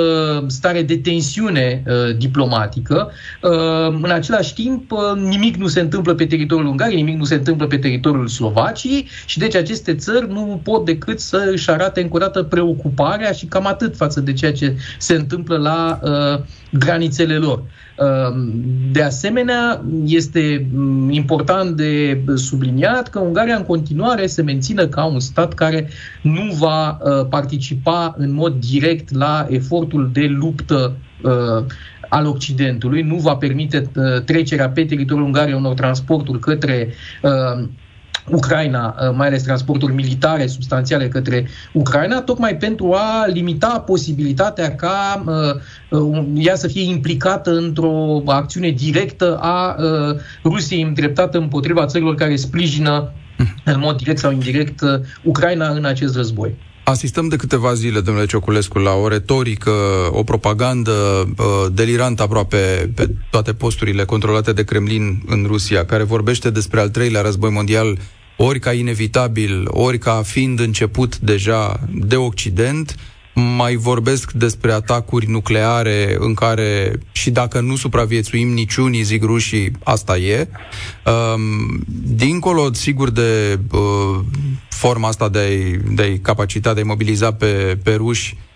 stare 0.46 0.82
de 0.82 0.96
tensiune 0.96 1.82
uh, 1.86 2.16
diplomatică. 2.16 3.10
Uh, 3.42 3.98
în 4.02 4.10
același 4.10 4.54
timp, 4.54 4.90
uh, 4.90 4.98
nimic 5.14 5.56
nu 5.56 5.66
se 5.66 5.80
întâmplă 5.80 6.14
pe 6.14 6.26
teritoriul 6.26 6.68
Ungariei, 6.68 7.02
nimic 7.02 7.18
nu 7.18 7.24
se 7.24 7.34
întâmplă 7.34 7.66
pe 7.66 7.78
teritoriul 7.78 8.28
Slovaciei 8.28 9.08
și 9.26 9.38
deci 9.38 9.54
aceste 9.54 9.94
țări 9.94 10.28
nu 10.32 10.60
pot 10.62 10.84
decât 10.84 11.20
să 11.20 11.48
își 11.52 11.70
arate 11.70 12.00
încă 12.00 12.16
o 12.16 12.18
dată 12.18 12.42
preocuparea 12.42 13.32
și 13.32 13.46
cam 13.46 13.66
atât 13.66 13.96
față 13.96 14.20
de 14.20 14.32
ceea 14.32 14.52
ce 14.52 14.76
se 14.98 15.14
întâmplă 15.14 15.56
la 15.56 15.77
uh, 16.02 16.44
granițele 16.72 17.36
lor. 17.36 17.62
Uh, 17.96 18.42
de 18.92 19.02
asemenea, 19.02 19.82
este 20.04 20.68
mm, 20.72 21.10
important 21.10 21.76
de 21.76 22.22
subliniat 22.34 23.08
că 23.08 23.18
Ungaria 23.18 23.56
în 23.56 23.64
continuare 23.64 24.26
se 24.26 24.42
mențină 24.42 24.86
ca 24.86 25.04
un 25.04 25.20
stat 25.20 25.54
care 25.54 25.88
nu 26.22 26.52
va 26.58 26.90
uh, 26.90 27.26
participa 27.30 28.14
în 28.18 28.32
mod 28.32 28.54
direct 28.54 29.14
la 29.14 29.46
efortul 29.48 30.10
de 30.12 30.26
luptă 30.26 30.96
uh, 31.22 31.64
al 32.08 32.26
Occidentului, 32.26 33.02
nu 33.02 33.16
va 33.16 33.36
permite 33.36 33.90
uh, 33.96 34.22
trecerea 34.24 34.68
pe 34.70 34.84
teritoriul 34.84 35.26
Ungariei 35.26 35.56
unor 35.56 35.74
transporturi 35.74 36.38
către 36.38 36.88
uh, 37.22 37.64
Ucraina, 38.30 38.94
uh, 39.00 39.14
mai 39.16 39.26
ales 39.26 39.42
transporturi 39.42 39.92
militare 39.92 40.46
substanțiale 40.46 41.08
către 41.08 41.48
Ucraina, 41.72 42.20
tocmai 42.20 42.56
pentru 42.56 42.92
a 42.92 43.26
limita 43.26 43.82
posibilitatea 43.86 44.74
ca 44.74 45.24
uh, 45.26 46.00
uh, 46.00 46.24
ea 46.34 46.54
să 46.54 46.68
fie 46.68 46.82
implicată 46.82 47.50
într-o 47.50 48.22
acțiune 48.26 48.70
directă 48.70 49.36
a 49.36 49.76
uh, 49.78 50.16
Rusiei 50.44 50.82
îndreptată 50.82 51.38
împotriva 51.38 51.86
țărilor 51.86 52.14
care 52.14 52.36
sprijină 52.36 53.12
în 53.64 53.78
mod 53.78 53.96
direct 53.96 54.18
sau 54.18 54.32
indirect 54.32 54.80
uh, 54.80 55.00
Ucraina 55.22 55.68
în 55.68 55.84
acest 55.84 56.16
război. 56.16 56.54
Asistăm 56.84 57.28
de 57.28 57.36
câteva 57.36 57.74
zile, 57.74 58.00
domnule 58.00 58.26
Cioculescu, 58.26 58.78
la 58.78 58.92
o 58.92 59.08
retorică, 59.08 59.70
o 60.10 60.22
propagandă 60.22 60.90
uh, 60.90 61.66
delirantă 61.72 62.22
aproape 62.22 62.90
pe 62.94 63.10
toate 63.30 63.52
posturile 63.52 64.04
controlate 64.04 64.52
de 64.52 64.64
Kremlin 64.64 65.22
în 65.26 65.44
Rusia, 65.46 65.84
care 65.84 66.02
vorbește 66.02 66.50
despre 66.50 66.80
al 66.80 66.88
treilea 66.88 67.20
război 67.20 67.50
mondial 67.50 67.98
ori 68.40 68.58
ca 68.58 68.72
inevitabil, 68.72 69.64
ori 69.66 69.98
ca 69.98 70.22
fiind 70.24 70.60
început 70.60 71.18
deja 71.18 71.80
de 71.92 72.16
Occident, 72.16 72.94
mai 73.56 73.74
vorbesc 73.74 74.32
despre 74.32 74.72
atacuri 74.72 75.30
nucleare 75.30 76.16
în 76.18 76.34
care 76.34 76.98
și 77.12 77.30
dacă 77.30 77.60
nu 77.60 77.76
supraviețuim 77.76 78.48
niciunii, 78.48 79.02
zic 79.02 79.22
rușii, 79.22 79.70
asta 79.84 80.16
e. 80.16 80.48
Um, 81.06 81.84
dincolo, 82.02 82.72
sigur, 82.72 83.10
de 83.10 83.58
uh, 83.72 84.18
forma 84.68 85.08
asta 85.08 85.28
de, 85.28 85.80
de 85.90 86.18
capacitate 86.22 86.74
de 86.74 86.80
a 86.80 86.84
mobiliza 86.84 87.32
pe, 87.32 87.78
pe 87.82 87.94
ruși, 87.94 88.36
Uh, 88.36 88.47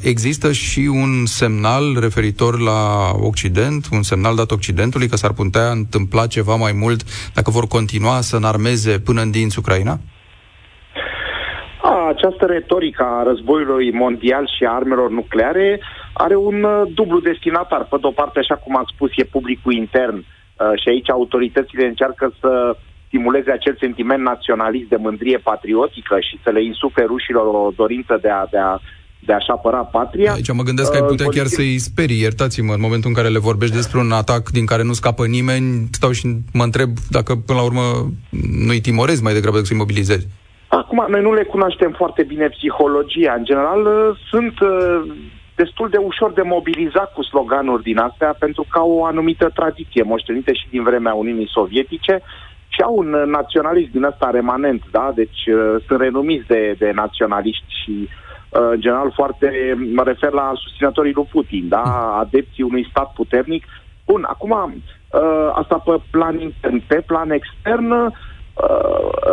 există 0.00 0.52
și 0.52 0.90
un 0.92 1.26
semnal 1.26 1.96
referitor 2.00 2.60
la 2.60 3.10
Occident, 3.20 3.86
un 3.92 4.02
semnal 4.02 4.34
dat 4.36 4.50
Occidentului 4.50 5.08
că 5.08 5.16
s-ar 5.16 5.32
putea 5.32 5.70
întâmpla 5.70 6.26
ceva 6.26 6.54
mai 6.54 6.72
mult 6.72 7.00
dacă 7.34 7.50
vor 7.50 7.66
continua 7.66 8.20
să 8.20 8.36
înarmeze 8.36 9.00
până 9.00 9.20
în 9.20 9.30
dinți 9.30 9.58
Ucraina? 9.58 9.98
A, 11.82 12.08
această 12.08 12.44
retorică 12.46 13.02
a 13.02 13.22
războiului 13.22 13.92
mondial 13.92 14.50
și 14.56 14.64
a 14.64 14.74
armelor 14.74 15.10
nucleare 15.10 15.80
are 16.12 16.36
un 16.36 16.62
uh, 16.62 16.82
dublu 16.94 17.20
destinatar. 17.20 17.84
Pe 17.84 17.96
de-o 18.00 18.10
parte, 18.10 18.38
așa 18.38 18.54
cum 18.54 18.76
am 18.76 18.84
spus, 18.94 19.10
e 19.14 19.24
publicul 19.24 19.72
intern 19.72 20.16
uh, 20.16 20.24
și 20.82 20.88
aici 20.88 21.10
autoritățile 21.10 21.86
încearcă 21.86 22.34
să 22.40 22.76
stimuleze 23.06 23.50
acel 23.50 23.76
sentiment 23.80 24.22
naționalist 24.22 24.88
de 24.88 24.96
mândrie 24.96 25.38
patriotică 25.38 26.16
și 26.20 26.40
să 26.42 26.50
le 26.50 26.64
insufle 26.64 27.04
rușilor 27.04 27.46
o 27.46 27.70
dorință 27.76 28.18
de 28.22 28.28
a, 28.28 28.46
de 28.50 28.58
a 28.58 28.78
de 29.26 29.32
a-și 29.32 29.50
apăra 29.50 29.78
patria. 29.78 30.32
Aici 30.32 30.52
mă 30.52 30.62
gândesc 30.62 30.90
că 30.90 30.96
ai 30.96 31.08
putea 31.08 31.26
uh, 31.26 31.34
chiar 31.34 31.46
să-i 31.46 31.78
sperii, 31.78 32.20
iertați-mă, 32.20 32.72
în 32.72 32.80
momentul 32.80 33.08
în 33.08 33.16
care 33.16 33.28
le 33.28 33.38
vorbești 33.38 33.74
despre 33.74 33.98
un 33.98 34.12
atac 34.12 34.50
din 34.50 34.66
care 34.66 34.82
nu 34.82 34.92
scapă 34.92 35.26
nimeni, 35.26 35.88
stau 35.90 36.10
și 36.10 36.26
mă 36.52 36.62
întreb 36.62 36.90
dacă 37.10 37.34
până 37.46 37.58
la 37.58 37.64
urmă 37.64 37.82
nu-i 38.66 38.80
timorezi 38.80 39.22
mai 39.22 39.32
degrabă 39.32 39.54
decât 39.54 39.70
să-i 39.70 39.84
mobilizezi. 39.84 40.26
Acum, 40.68 41.06
noi 41.08 41.22
nu 41.22 41.32
le 41.34 41.44
cunoaștem 41.44 41.92
foarte 41.96 42.22
bine 42.22 42.48
psihologia. 42.48 43.34
În 43.38 43.44
general, 43.44 43.80
uh, 43.86 44.18
sunt 44.30 44.60
uh, 44.60 45.02
destul 45.54 45.88
de 45.88 45.96
ușor 45.96 46.32
de 46.32 46.42
mobilizat 46.42 47.12
cu 47.12 47.22
sloganuri 47.22 47.82
din 47.82 47.98
astea, 47.98 48.36
pentru 48.38 48.66
că 48.70 48.78
au 48.78 48.90
o 48.92 49.04
anumită 49.04 49.50
tradiție 49.54 50.02
moștenită 50.02 50.52
și 50.52 50.66
din 50.70 50.82
vremea 50.82 51.14
Uniunii 51.14 51.54
Sovietice 51.58 52.20
și 52.68 52.80
au 52.82 52.94
un 52.96 53.10
naționalism 53.26 53.90
din 53.92 54.04
ăsta 54.04 54.30
remanent, 54.32 54.82
da? 54.90 55.12
Deci 55.14 55.42
uh, 55.46 55.82
sunt 55.86 56.00
renumiți 56.00 56.46
de, 56.46 56.74
de 56.78 56.90
naționaliști 56.94 57.72
și 57.82 57.96
uh, 58.02 58.08
Uh, 58.08 58.08
în 58.08 58.29
general 58.74 59.12
foarte, 59.14 59.78
mă 59.94 60.02
refer 60.02 60.32
la 60.32 60.52
susținătorii 60.54 61.12
lui 61.12 61.28
Putin, 61.30 61.68
da? 61.68 61.82
adepții 62.18 62.62
unui 62.62 62.86
stat 62.90 63.12
puternic. 63.12 63.64
Bun, 64.06 64.24
acum, 64.28 64.50
uh, 64.50 65.50
asta 65.52 65.78
pe 65.84 66.00
plan 66.10 66.40
intern. 66.40 66.82
Pe 66.86 67.02
plan 67.06 67.30
extern, 67.30 67.90
uh, 67.90 68.10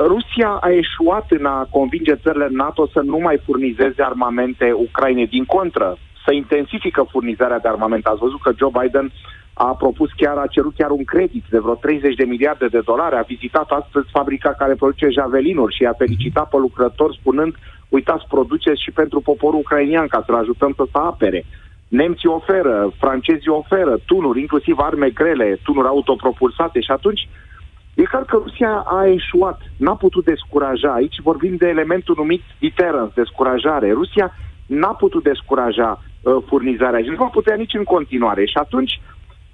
Rusia 0.05 0.49
a 0.61 0.69
eșuat 0.69 1.25
în 1.29 1.45
a 1.45 1.67
convinge 1.69 2.15
țările 2.15 2.47
NATO 2.51 2.87
să 2.87 3.01
nu 3.01 3.17
mai 3.17 3.37
furnizeze 3.45 4.01
armamente 4.03 4.71
Ucrainei. 4.71 5.27
Din 5.27 5.45
contră, 5.45 5.97
să 6.25 6.33
intensifică 6.33 7.07
furnizarea 7.09 7.59
de 7.59 7.67
armament. 7.67 8.05
Ați 8.05 8.19
văzut 8.19 8.41
că 8.41 8.51
Joe 8.57 8.71
Biden 8.81 9.11
a 9.57 9.75
propus 9.75 10.09
chiar, 10.11 10.37
a 10.37 10.47
cerut 10.47 10.73
chiar 10.77 10.89
un 10.89 11.03
credit 11.03 11.43
de 11.49 11.59
vreo 11.59 11.75
30 11.75 12.15
de 12.15 12.23
miliarde 12.23 12.67
de 12.67 12.81
dolari, 12.85 13.15
a 13.15 13.21
vizitat 13.21 13.69
astăzi 13.69 14.07
fabrica 14.11 14.51
care 14.53 14.73
produce 14.75 15.07
javelinuri 15.09 15.75
și 15.75 15.85
a 15.85 15.93
felicitat 15.97 16.49
pe 16.49 16.57
lucrători 16.57 17.17
spunând 17.19 17.55
uitați, 17.89 18.25
produceți 18.27 18.83
și 18.83 18.91
pentru 18.91 19.19
poporul 19.21 19.59
ucrainian 19.59 20.07
ca 20.07 20.23
să-l 20.25 20.35
ajutăm 20.35 20.73
să 20.75 20.83
se 20.91 20.97
apere. 20.97 21.45
Nemții 21.87 22.29
oferă, 22.29 22.93
francezii 22.99 23.51
oferă 23.61 23.99
tunuri, 24.05 24.39
inclusiv 24.39 24.77
arme 24.79 25.09
grele, 25.09 25.59
tunuri 25.63 25.87
autopropulsate 25.87 26.79
și 26.79 26.91
atunci 26.91 27.27
e 27.93 28.03
clar 28.03 28.23
că 28.23 28.39
Rusia 28.43 28.83
a 28.87 29.07
eșuat, 29.07 29.61
n-a 29.77 29.95
putut 29.95 30.25
descuraja. 30.25 30.93
Aici 30.93 31.19
vorbim 31.23 31.55
de 31.55 31.67
elementul 31.67 32.15
numit 32.17 32.41
deterrence, 32.59 33.11
descurajare. 33.15 33.91
Rusia 33.91 34.33
n-a 34.65 34.93
putut 34.93 35.23
descuraja 35.23 36.01
uh, 36.21 36.35
furnizarea 36.47 36.99
și 36.99 37.09
nu 37.09 37.15
va 37.15 37.25
putea 37.25 37.55
nici 37.55 37.73
în 37.73 37.83
continuare. 37.83 38.45
Și 38.45 38.57
atunci, 38.57 39.01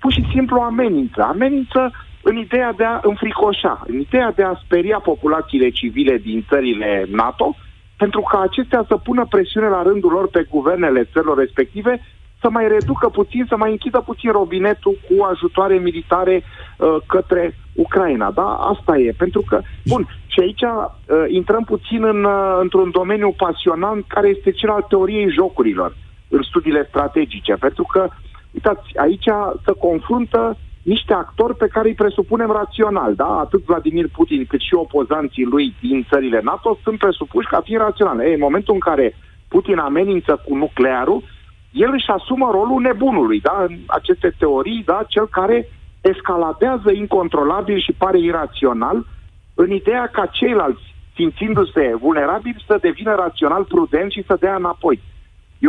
pur 0.04 0.12
și 0.12 0.26
simplu 0.34 0.60
amenință. 0.60 1.22
Amenință 1.22 1.92
în 2.22 2.36
ideea 2.38 2.72
de 2.80 2.84
a 2.84 3.00
înfricoșa, 3.02 3.84
în 3.88 4.00
ideea 4.00 4.32
de 4.36 4.44
a 4.44 4.60
speria 4.64 5.00
populațiile 5.00 5.70
civile 5.70 6.18
din 6.18 6.46
țările 6.50 7.06
NATO, 7.10 7.56
pentru 7.98 8.22
ca 8.22 8.40
acestea 8.42 8.86
să 8.88 8.96
pună 8.98 9.26
presiune 9.30 9.68
la 9.68 9.82
rândul 9.82 10.12
lor 10.12 10.28
pe 10.30 10.46
guvernele 10.50 11.10
țărilor 11.14 11.38
respective 11.38 12.02
să 12.42 12.50
mai 12.50 12.68
reducă 12.68 13.10
puțin, 13.10 13.46
să 13.48 13.56
mai 13.58 13.72
închidă 13.72 14.00
puțin 14.06 14.32
robinetul 14.32 14.96
cu 15.08 15.24
ajutoare 15.24 15.76
militare 15.78 16.44
uh, 16.44 16.96
către 17.08 17.56
Ucraina. 17.74 18.32
Da? 18.32 18.48
Asta 18.74 18.98
e. 18.98 19.14
Pentru 19.18 19.42
că, 19.50 19.62
bun, 19.86 20.08
și 20.28 20.40
aici 20.40 20.62
uh, 20.62 21.24
intrăm 21.28 21.64
puțin 21.64 22.04
în, 22.04 22.24
uh, 22.24 22.58
într-un 22.62 22.90
domeniu 22.92 23.34
pasionant 23.38 24.06
care 24.08 24.28
este 24.28 24.52
cel 24.52 24.70
al 24.70 24.86
teoriei 24.90 25.36
jocurilor 25.40 25.96
în 26.28 26.42
studiile 26.42 26.86
strategice. 26.90 27.54
Pentru 27.54 27.84
că, 27.92 28.08
uitați, 28.54 28.98
aici 28.98 29.30
se 29.66 29.72
confruntă 29.80 30.58
niște 30.84 31.14
actori 31.14 31.56
pe 31.56 31.68
care 31.68 31.88
îi 31.88 31.94
presupunem 31.94 32.52
rațional, 32.52 33.16
da? 33.16 33.40
Atât 33.40 33.64
Vladimir 33.66 34.08
Putin 34.08 34.46
cât 34.46 34.60
și 34.60 34.74
opozanții 34.74 35.44
lui 35.44 35.76
din 35.82 36.06
țările 36.10 36.40
NATO 36.44 36.78
sunt 36.84 36.98
presupuși 36.98 37.48
ca 37.48 37.62
fiind 37.64 37.82
raționale. 37.82 38.26
Ei, 38.26 38.34
în 38.34 38.40
momentul 38.40 38.74
în 38.74 38.80
care 38.80 39.16
Putin 39.48 39.78
amenință 39.78 40.42
cu 40.46 40.56
nuclearul, 40.56 41.24
el 41.72 41.92
își 41.94 42.10
asumă 42.10 42.50
rolul 42.52 42.82
nebunului, 42.82 43.40
da? 43.40 43.66
În 43.68 43.78
aceste 43.88 44.34
teorii, 44.38 44.84
da? 44.86 45.04
Cel 45.08 45.28
care 45.28 45.70
escaladează 46.02 46.92
incontrolabil 46.92 47.80
și 47.80 47.92
pare 47.92 48.20
irațional 48.20 49.06
în 49.54 49.72
ideea 49.72 50.08
ca 50.08 50.26
ceilalți, 50.26 50.96
simțindu-se 51.16 51.96
vulnerabili, 52.00 52.64
să 52.68 52.78
devină 52.82 53.16
rațional 53.16 53.64
prudent 53.64 54.12
și 54.12 54.24
să 54.28 54.38
dea 54.40 54.56
înapoi. 54.56 55.02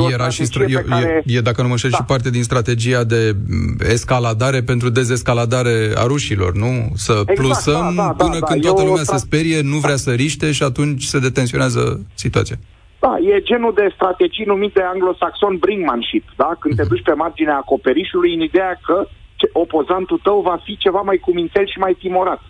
E 0.00 0.12
Era 0.12 0.28
și 0.28 0.42
stra- 0.42 0.68
e, 0.68 0.85
care... 0.88 1.22
e, 1.26 1.37
e, 1.37 1.40
dacă 1.40 1.62
nu 1.62 1.68
mă 1.68 1.76
știu, 1.76 1.88
da. 1.88 1.96
și 1.96 2.02
parte 2.02 2.30
din 2.30 2.42
strategia 2.42 3.04
de 3.04 3.37
escaladare 3.78 4.62
pentru 4.62 4.88
dezescaladare 4.88 5.92
a 5.94 6.04
rușilor, 6.07 6.52
nu? 6.54 6.92
Să 6.94 7.12
exact, 7.12 7.38
plusăm 7.38 7.94
da, 7.94 8.02
da, 8.02 8.14
da, 8.16 8.24
până 8.24 8.38
da, 8.38 8.46
când 8.46 8.62
da, 8.62 8.68
toată 8.68 8.85
lumea 8.85 9.02
stra... 9.02 9.16
se 9.16 9.24
sperie, 9.26 9.61
nu 9.62 9.76
vrea 9.76 9.96
să 9.96 10.11
riște 10.12 10.52
și 10.52 10.62
atunci 10.62 11.02
se 11.02 11.18
detensionează 11.18 12.07
situația. 12.14 12.57
Da, 12.98 13.16
e 13.18 13.40
genul 13.40 13.72
de 13.74 13.92
strategii 13.94 14.44
numite 14.44 14.83
anglosaxon 14.83 15.57
brinkmanship, 15.57 16.26
da? 16.37 16.50
Când 16.61 16.74
te 16.76 16.83
mhm. 16.83 16.90
duci 16.90 17.02
pe 17.02 17.12
marginea 17.12 17.57
acoperișului 17.57 18.35
în 18.35 18.40
ideea 18.40 18.80
că 18.87 19.09
opozantul 19.52 20.20
tău 20.22 20.40
va 20.40 20.57
fi 20.64 20.76
ceva 20.76 21.00
mai 21.00 21.16
cumințel 21.16 21.66
și 21.66 21.78
mai 21.78 21.96
timorat. 21.98 22.42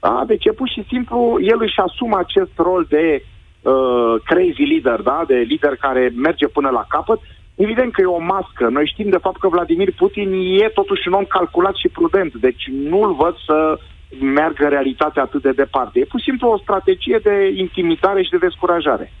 Da? 0.00 0.24
Deci 0.26 0.44
e 0.44 0.52
pur 0.52 0.68
și 0.68 0.84
simplu, 0.88 1.38
el 1.52 1.58
își 1.60 1.80
asumă 1.86 2.16
acest 2.18 2.54
rol 2.56 2.86
de 2.88 3.24
uh, 3.64 4.14
crazy 4.24 4.64
leader, 4.72 5.00
da? 5.10 5.24
de 5.26 5.34
lider 5.34 5.76
care 5.76 6.12
merge 6.16 6.46
până 6.46 6.70
la 6.70 6.84
capăt. 6.88 7.20
Evident 7.54 7.92
că 7.92 8.00
e 8.00 8.18
o 8.18 8.28
mască. 8.34 8.64
Noi 8.70 8.90
știm 8.92 9.08
de 9.10 9.22
fapt 9.24 9.38
că 9.40 9.48
Vladimir 9.48 9.92
Putin 9.94 10.32
e 10.64 10.68
totuși 10.68 11.08
un 11.08 11.12
om 11.12 11.24
calculat 11.24 11.74
și 11.76 11.88
prudent, 11.88 12.32
deci 12.34 12.64
nu-l 12.90 13.14
văd 13.14 13.34
să 13.46 13.78
meargă 14.20 14.66
realitatea 14.68 15.22
atât 15.22 15.42
de 15.42 15.50
departe. 15.50 15.98
E 15.98 16.04
pur 16.04 16.20
și 16.20 16.28
simplu 16.28 16.48
o 16.48 16.58
strategie 16.58 17.20
de 17.22 17.52
intimidare 17.56 18.22
și 18.22 18.30
de 18.30 18.44
descurajare. 18.46 19.12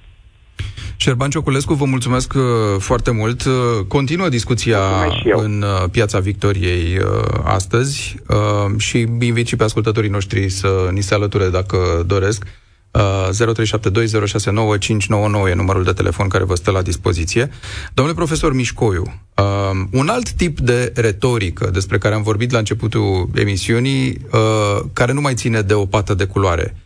Șerban 0.96 1.30
Cioculescu, 1.30 1.74
vă 1.74 1.84
mulțumesc 1.84 2.32
uh, 2.36 2.42
foarte 2.78 3.10
mult. 3.10 3.44
Uh, 3.44 3.52
continuă 3.88 4.28
discuția 4.28 4.78
în 5.32 5.62
uh, 5.62 5.88
Piața 5.90 6.18
Victoriei 6.18 6.98
astăzi 7.44 8.16
și 8.78 8.98
invit 9.20 9.46
și 9.46 9.56
pe 9.56 9.64
ascultătorii 9.64 10.10
noștri 10.10 10.48
să 10.48 10.88
ni 10.92 11.00
se 11.00 11.14
alăture 11.14 11.48
dacă 11.48 11.76
doresc. 12.06 12.44
0372069599 12.94 12.98
e 15.48 15.54
numărul 15.54 15.84
de 15.84 15.92
telefon 15.92 16.28
care 16.28 16.44
vă 16.44 16.54
stă 16.54 16.70
la 16.70 16.82
dispoziție. 16.82 17.50
Domnule 17.94 18.16
profesor 18.16 18.54
Mișcoiu, 18.54 19.20
un 19.90 20.08
alt 20.08 20.30
tip 20.30 20.60
de 20.60 20.92
retorică 20.94 21.70
despre 21.72 21.98
care 21.98 22.14
am 22.14 22.22
vorbit 22.22 22.50
la 22.50 22.58
începutul 22.58 23.28
emisiunii, 23.34 24.20
care 24.92 25.12
nu 25.12 25.20
mai 25.20 25.34
ține 25.34 25.60
de 25.60 25.74
o 25.74 25.86
pată 25.86 26.14
de 26.14 26.24
culoare, 26.24 26.76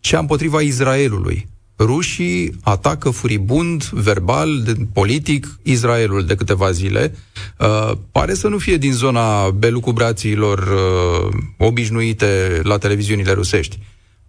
cea 0.00 0.18
împotriva 0.18 0.60
Israelului 0.60 1.48
rușii 1.78 2.58
atacă 2.62 3.10
furibund, 3.10 3.84
verbal, 3.84 4.76
politic, 4.92 5.58
Israelul 5.62 6.24
de 6.24 6.34
câteva 6.34 6.70
zile. 6.70 7.14
Uh, 7.58 7.92
pare 8.12 8.34
să 8.34 8.48
nu 8.48 8.58
fie 8.58 8.76
din 8.76 8.92
zona 8.92 9.50
belucubrațiilor 9.50 10.58
uh, 10.58 11.38
obișnuite 11.56 12.60
la 12.62 12.78
televiziunile 12.78 13.32
rusești. 13.32 13.78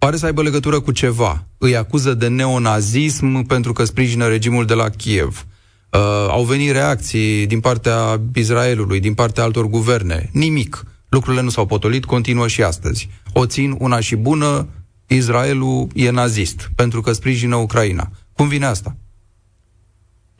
Pare 0.00 0.16
să 0.16 0.26
aibă 0.26 0.42
legătură 0.42 0.80
cu 0.80 0.92
ceva. 0.92 1.46
Îi 1.58 1.76
acuză 1.76 2.14
de 2.14 2.28
neonazism 2.28 3.42
pentru 3.42 3.72
că 3.72 3.84
sprijină 3.84 4.26
regimul 4.28 4.66
de 4.66 4.74
la 4.74 4.88
Kiev. 4.88 5.46
Uh, 5.90 6.00
au 6.28 6.44
venit 6.44 6.70
reacții 6.70 7.46
din 7.46 7.60
partea 7.60 8.20
Israelului, 8.34 9.00
din 9.00 9.14
partea 9.14 9.42
altor 9.42 9.66
guverne. 9.66 10.30
Nimic. 10.32 10.84
Lucrurile 11.08 11.42
nu 11.42 11.48
s-au 11.48 11.66
potolit, 11.66 12.04
continuă 12.04 12.48
și 12.48 12.62
astăzi. 12.62 13.08
O 13.32 13.46
țin 13.46 13.76
una 13.78 14.00
și 14.00 14.16
bună, 14.16 14.68
Israelul 15.06 15.88
e 15.94 16.10
nazist 16.10 16.70
pentru 16.74 17.00
că 17.00 17.12
sprijină 17.12 17.56
Ucraina. 17.56 18.10
Cum 18.32 18.48
vine 18.48 18.66
asta? 18.66 18.96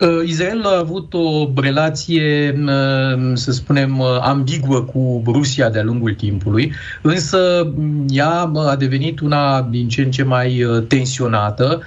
Uh, 0.01 0.23
Israel 0.25 0.65
a 0.65 0.79
avut 0.79 1.15
o 1.15 1.49
relație, 1.57 2.55
uh, 2.59 3.31
să 3.35 3.53
spunem, 3.53 3.99
uh, 3.99 4.07
ambiguă 4.21 4.81
cu 4.81 5.23
Rusia 5.27 5.71
de-a 5.71 5.83
lungul 5.83 6.15
timpului, 6.15 6.73
însă 7.03 7.73
ea 8.09 8.51
a 8.55 8.77
devenit 8.77 9.21
una 9.21 9.63
din 9.63 9.89
ce 9.89 10.03
în 10.03 10.11
ce 10.11 10.23
mai 10.23 10.65
tensionată, 10.89 11.81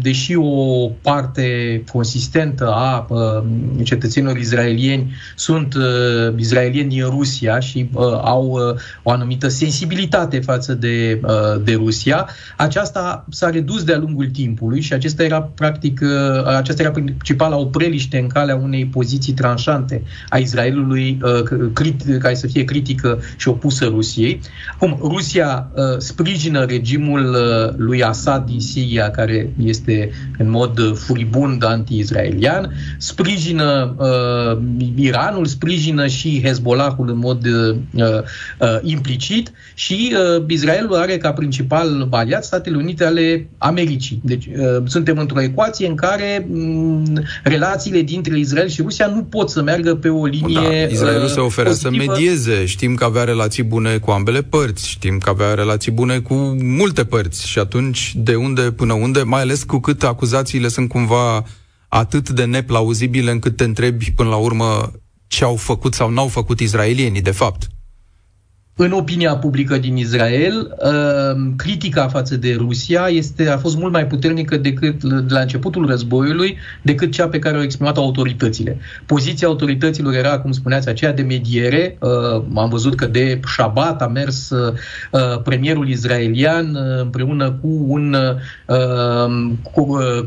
deși 0.00 0.36
o 0.36 0.86
parte 1.02 1.82
consistentă 1.92 2.70
a 2.74 3.06
cetățenilor 3.82 4.36
israelieni 4.36 5.14
sunt 5.36 5.74
israelieni 6.36 6.88
din 6.88 7.04
Rusia 7.04 7.58
și 7.58 7.90
au 8.22 8.58
o 9.02 9.10
anumită 9.10 9.48
sensibilitate 9.48 10.40
față 10.40 10.74
de, 10.74 11.20
de 11.64 11.74
Rusia, 11.74 12.28
aceasta 12.56 13.24
s-a 13.30 13.50
redus 13.50 13.84
de-a 13.84 13.98
lungul 13.98 14.26
timpului 14.26 14.80
și 14.80 14.92
acesta 14.92 15.22
era 15.22 15.42
practic 15.42 16.00
aceasta 16.56 16.73
aceasta 16.74 17.00
era 17.00 17.06
principala 17.14 17.56
opreliște 17.56 18.18
în 18.18 18.26
calea 18.26 18.54
unei 18.54 18.86
poziții 18.86 19.32
tranșante 19.32 20.02
a 20.28 20.38
Israelului 20.38 21.18
uh, 21.22 22.18
care 22.18 22.34
să 22.34 22.46
fie 22.46 22.64
critică 22.64 23.18
și 23.36 23.48
opusă 23.48 23.84
Rusiei. 23.84 24.40
Acum, 24.74 24.98
Rusia 25.00 25.70
uh, 25.74 25.82
sprijină 25.98 26.64
regimul 26.64 27.20
uh, 27.20 27.74
lui 27.76 28.02
Assad 28.02 28.46
din 28.46 28.60
Siria, 28.60 29.10
care 29.10 29.52
este 29.64 30.10
în 30.38 30.50
mod 30.50 30.96
furibund 30.98 31.64
anti-israelian, 31.64 32.72
sprijină 32.98 33.94
uh, 33.98 34.58
Iranul, 34.96 35.46
sprijină 35.46 36.06
și 36.06 36.40
Hezbollahul 36.44 37.08
în 37.08 37.18
mod 37.18 37.46
uh, 37.46 37.76
uh, 37.94 38.22
implicit 38.82 39.52
și 39.74 40.14
uh, 40.36 40.44
Israelul 40.48 40.94
are 40.94 41.16
ca 41.16 41.32
principal 41.32 42.08
aliat 42.10 42.44
Statele 42.44 42.76
Unite 42.76 43.04
ale 43.04 43.48
Americii. 43.58 44.20
Deci 44.22 44.46
uh, 44.46 44.82
suntem 44.86 45.18
într-o 45.18 45.40
ecuație 45.40 45.86
în 45.86 45.94
care 45.94 46.46
relațiile 47.42 48.02
dintre 48.02 48.38
Israel 48.38 48.68
și 48.68 48.82
Rusia 48.82 49.06
nu 49.06 49.24
pot 49.24 49.50
să 49.50 49.62
meargă 49.62 49.94
pe 49.94 50.08
o 50.08 50.26
linie 50.26 50.86
da, 50.86 50.92
Israelul 50.92 51.28
se 51.28 51.40
oferă 51.40 51.68
pozitivă. 51.68 52.02
să 52.02 52.06
medieze. 52.06 52.64
Știm 52.64 52.94
că 52.94 53.04
avea 53.04 53.24
relații 53.24 53.62
bune 53.62 53.98
cu 53.98 54.10
ambele 54.10 54.42
părți, 54.42 54.88
știm 54.88 55.18
că 55.18 55.30
avea 55.30 55.54
relații 55.54 55.92
bune 55.92 56.18
cu 56.18 56.34
multe 56.62 57.04
părți 57.04 57.46
și 57.48 57.58
atunci 57.58 58.12
de 58.16 58.34
unde 58.34 58.62
până 58.62 58.92
unde, 58.92 59.22
mai 59.22 59.40
ales 59.40 59.62
cu 59.62 59.78
cât 59.78 60.02
acuzațiile 60.02 60.68
sunt 60.68 60.88
cumva 60.88 61.44
atât 61.88 62.30
de 62.30 62.44
neplauzibile 62.44 63.30
încât 63.30 63.56
te 63.56 63.64
întrebi 63.64 64.12
până 64.16 64.28
la 64.28 64.36
urmă 64.36 64.92
ce 65.26 65.44
au 65.44 65.56
făcut 65.56 65.94
sau 65.94 66.10
n-au 66.10 66.28
făcut 66.28 66.60
israelienii, 66.60 67.22
de 67.22 67.30
fapt 67.30 67.66
în 68.76 68.92
opinia 68.92 69.36
publică 69.36 69.78
din 69.78 69.96
Israel, 69.96 70.76
uh, 70.78 71.52
critica 71.56 72.08
față 72.08 72.36
de 72.36 72.54
Rusia 72.58 73.06
este, 73.08 73.48
a 73.48 73.56
fost 73.56 73.76
mult 73.76 73.92
mai 73.92 74.06
puternică 74.06 74.56
decât 74.56 75.04
de 75.04 75.34
la 75.34 75.40
începutul 75.40 75.86
războiului, 75.86 76.56
decât 76.82 77.12
cea 77.12 77.28
pe 77.28 77.38
care 77.38 77.56
au 77.56 77.62
exprimat 77.62 77.96
autoritățile. 77.96 78.78
Poziția 79.06 79.48
autorităților 79.48 80.14
era, 80.14 80.38
cum 80.38 80.52
spuneați, 80.52 80.88
aceea 80.88 81.12
de 81.12 81.22
mediere. 81.22 81.98
Uh, 82.00 82.42
am 82.54 82.68
văzut 82.68 82.94
că 82.94 83.06
de 83.06 83.40
șabat 83.46 84.02
a 84.02 84.06
mers 84.06 84.50
uh, 84.50 84.74
premierul 85.44 85.88
israelian 85.88 86.78
împreună 87.00 87.50
cu 87.50 87.84
un 87.88 88.16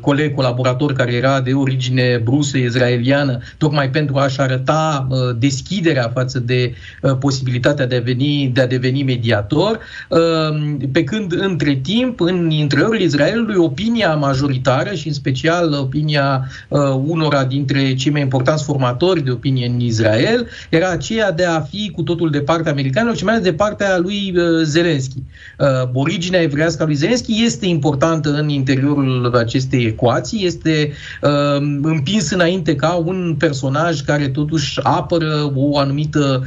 coleg 0.01 0.35
colaborator 0.35 0.93
care 0.93 1.13
era 1.13 1.41
de 1.41 1.53
origine 1.53 2.21
brusă 2.23 2.57
israeliană, 2.57 3.37
tocmai 3.57 3.89
pentru 3.89 4.15
a-și 4.15 4.41
arăta 4.41 5.07
deschiderea 5.37 6.11
față 6.13 6.39
de 6.39 6.73
posibilitatea 7.19 7.87
de 7.87 7.95
a 7.95 7.99
veni 7.99 8.36
de 8.45 8.61
a 8.61 8.67
deveni 8.67 9.03
mediator, 9.03 9.79
um, 10.09 10.77
pe 10.91 11.03
când 11.03 11.33
între 11.41 11.75
timp, 11.75 12.19
în 12.19 12.49
interiorul 12.49 12.99
Israelului, 12.99 13.55
opinia 13.55 14.15
majoritară 14.15 14.93
și 14.93 15.07
în 15.07 15.13
special 15.13 15.73
opinia 15.73 16.47
uh, 16.67 16.79
unora 17.05 17.43
dintre 17.43 17.93
cei 17.95 18.11
mai 18.11 18.21
importanți 18.21 18.63
formatori 18.63 19.23
de 19.23 19.31
opinie 19.31 19.67
în 19.67 19.79
Israel 19.79 20.47
era 20.69 20.89
aceea 20.89 21.31
de 21.31 21.45
a 21.45 21.59
fi 21.59 21.91
cu 21.95 22.01
totul 22.01 22.29
de 22.29 22.41
partea 22.41 22.71
americanilor 22.71 23.17
și 23.17 23.23
mai 23.23 23.33
ales 23.33 23.45
de 23.45 23.53
partea 23.53 23.97
lui 23.97 24.33
uh, 24.35 24.43
Zelensky. 24.63 25.17
Uh, 25.59 25.67
originea 25.93 26.41
evreiască 26.41 26.83
a 26.83 26.85
lui 26.85 26.95
Zelensky 26.95 27.43
este 27.43 27.65
importantă 27.65 28.33
în 28.33 28.49
interiorul 28.49 29.35
acestei 29.35 29.85
ecuații, 29.85 30.45
este 30.45 30.91
um, 31.21 31.79
împins 31.83 32.31
înainte 32.31 32.75
ca 32.75 32.93
un 32.93 33.35
personaj 33.39 34.01
care 34.01 34.27
totuși 34.27 34.79
apără 34.83 35.51
o 35.55 35.77
anumită 35.77 36.43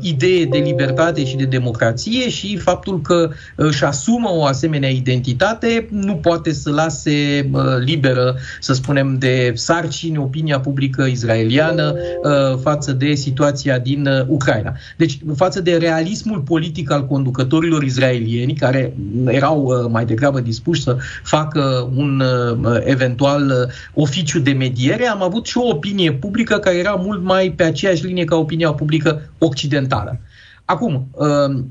idee 0.00 0.44
de 0.44 0.58
libertate 0.58 1.24
și 1.30 1.36
de 1.36 1.44
democrație 1.44 2.28
și 2.28 2.56
faptul 2.56 3.00
că 3.00 3.30
își 3.54 3.84
asumă 3.84 4.30
o 4.32 4.44
asemenea 4.44 4.88
identitate 4.88 5.88
nu 5.90 6.14
poate 6.14 6.52
să 6.52 6.70
lase 6.70 7.48
uh, 7.52 7.62
liberă, 7.84 8.36
să 8.60 8.72
spunem, 8.72 9.18
de 9.18 9.52
sarcini 9.54 10.18
opinia 10.18 10.60
publică 10.60 11.02
izraeliană 11.02 11.94
uh, 11.94 12.58
față 12.62 12.92
de 12.92 13.14
situația 13.14 13.78
din 13.78 14.06
uh, 14.06 14.26
Ucraina. 14.26 14.72
Deci, 14.96 15.18
față 15.36 15.60
de 15.60 15.76
realismul 15.76 16.40
politic 16.40 16.90
al 16.90 17.06
conducătorilor 17.06 17.82
izraelieni, 17.82 18.54
care 18.54 18.94
erau 19.26 19.88
mai 19.90 20.04
degrabă 20.04 20.40
dispuși 20.40 20.82
să 20.82 20.96
facă 21.22 21.90
un 21.94 22.22
eventual 22.84 23.70
oficiu 23.94 24.38
de 24.38 24.52
mediere, 24.52 25.06
am 25.06 25.22
avut 25.22 25.46
și 25.46 25.58
o 25.58 25.68
opinie 25.68 26.12
publică 26.12 26.58
care 26.58 26.76
era 26.76 26.90
mult 26.90 27.22
mai 27.22 27.52
pe 27.56 27.62
aceeași 27.62 28.06
linie 28.06 28.24
ca 28.24 28.36
opinia 28.36 28.72
publică 28.72 29.30
occidentală. 29.38 30.20
Acum, 30.70 31.08
uh, 31.12 31.64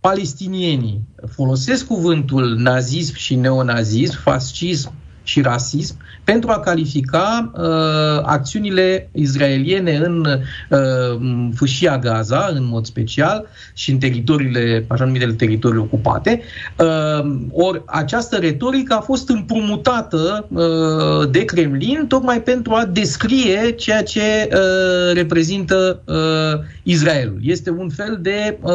palestinienii 0.00 1.00
folosesc 1.26 1.86
cuvântul 1.86 2.56
nazism 2.56 3.14
și 3.14 3.34
neonazism, 3.34 4.18
fascism 4.20 4.92
și 5.22 5.40
rasism 5.40 5.96
pentru 6.24 6.50
a 6.50 6.60
califica 6.60 7.50
uh, 7.54 8.22
acțiunile 8.22 9.10
izraeliene 9.12 9.96
în 9.96 10.26
uh, 10.70 11.48
fâșia 11.54 11.98
Gaza, 11.98 12.50
în 12.54 12.66
mod 12.66 12.86
special, 12.86 13.46
și 13.74 13.90
în 13.90 13.98
teritoriile, 13.98 14.84
așa 14.88 15.04
numitele 15.04 15.32
teritorii 15.32 15.78
ocupate. 15.80 16.40
Uh, 16.78 17.36
ori 17.50 17.82
această 17.86 18.36
retorică 18.36 18.94
a 18.94 19.00
fost 19.00 19.28
împrumutată 19.28 20.46
uh, 20.48 21.30
de 21.30 21.44
Kremlin 21.44 22.06
tocmai 22.08 22.42
pentru 22.42 22.72
a 22.72 22.84
descrie 22.84 23.70
ceea 23.70 24.02
ce 24.02 24.48
uh, 24.52 25.14
reprezintă 25.14 26.02
uh, 26.04 26.64
Israelul. 26.82 27.38
Este 27.42 27.70
un 27.70 27.88
fel 27.88 28.18
de 28.20 28.58
uh, 28.62 28.72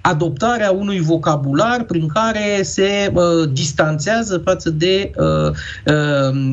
adoptare 0.00 0.64
a 0.64 0.70
unui 0.70 1.00
vocabular 1.00 1.82
prin 1.82 2.06
care 2.06 2.62
se 2.62 3.12
uh, 3.14 3.22
distanțează 3.52 4.38
față 4.44 4.70
de 4.70 5.10
uh, 5.16 5.28
uh, 5.28 5.54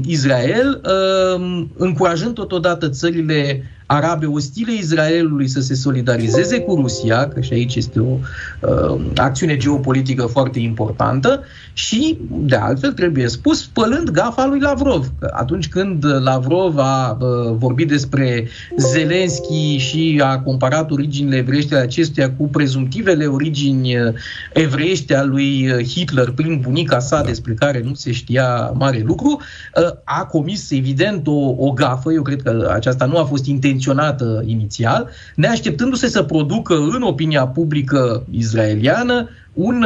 Israel, 0.05 0.81
uh, 0.85 1.65
încurajând 1.77 2.33
totodată 2.33 2.89
țările 2.89 3.63
arabe 3.85 4.25
ostile 4.25 4.73
Israelului 4.73 5.47
să 5.47 5.61
se 5.61 5.75
solidarizeze 5.75 6.59
cu 6.59 6.75
Rusia, 6.75 7.27
că 7.27 7.41
și 7.41 7.53
aici 7.53 7.75
este 7.75 7.99
o 7.99 8.17
uh, 8.59 9.01
acțiune 9.15 9.57
geopolitică 9.57 10.25
foarte 10.25 10.59
importantă, 10.59 11.43
și, 11.73 12.17
de 12.29 12.55
altfel, 12.55 12.91
trebuie 12.91 13.27
spus, 13.27 13.61
spălând 13.61 14.09
gafa 14.09 14.45
lui 14.45 14.59
Lavrov. 14.59 15.11
Că 15.19 15.31
atunci 15.33 15.67
când 15.67 16.05
Lavrov 16.05 16.77
a 16.77 17.17
uh, 17.19 17.55
vorbit 17.57 17.87
despre 17.87 18.47
Zelenski 18.77 19.77
și 19.77 20.21
a 20.23 20.39
comparat 20.39 20.91
originile 20.91 21.35
evreiești 21.35 21.73
ale 21.73 21.83
acestuia 21.83 22.31
cu 22.31 22.47
prezumtivele 22.47 23.25
origini 23.25 23.97
uh, 23.97 24.13
evreiești 24.53 25.13
al 25.13 25.29
lui 25.29 25.71
uh, 25.71 25.85
Hitler 25.85 26.31
prin 26.31 26.59
bunica 26.61 26.99
sa, 26.99 27.15
da. 27.15 27.27
despre 27.27 27.53
care 27.53 27.81
nu 27.85 27.93
se 27.93 28.11
știa 28.11 28.71
mare 28.73 29.03
lucru, 29.05 29.39
uh, 29.75 29.89
a 30.03 30.25
comis, 30.25 30.71
evident, 30.71 31.27
o, 31.27 31.55
o 31.57 31.71
gafă. 31.71 32.11
Eu 32.11 32.21
cred 32.21 32.41
că 32.41 32.71
aceasta 32.73 33.05
nu 33.05 33.17
a 33.17 33.23
fost 33.23 33.45
intenționată 33.45 33.73
intenționată 33.75 34.43
inițial, 34.45 35.09
neașteptându-se 35.35 36.07
să 36.07 36.23
producă 36.23 36.75
în 36.75 37.01
opinia 37.01 37.47
publică 37.47 38.23
izraeliană 38.31 39.29
un, 39.53 39.85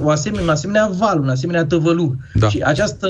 o 0.00 0.10
asemenea, 0.10 0.44
un 0.44 0.48
asemenea 0.48 0.90
val, 0.98 1.20
un 1.20 1.28
asemenea 1.28 1.64
tăvălug. 1.64 2.16
Da. 2.34 2.48
Și 2.48 2.60
această... 2.64 3.08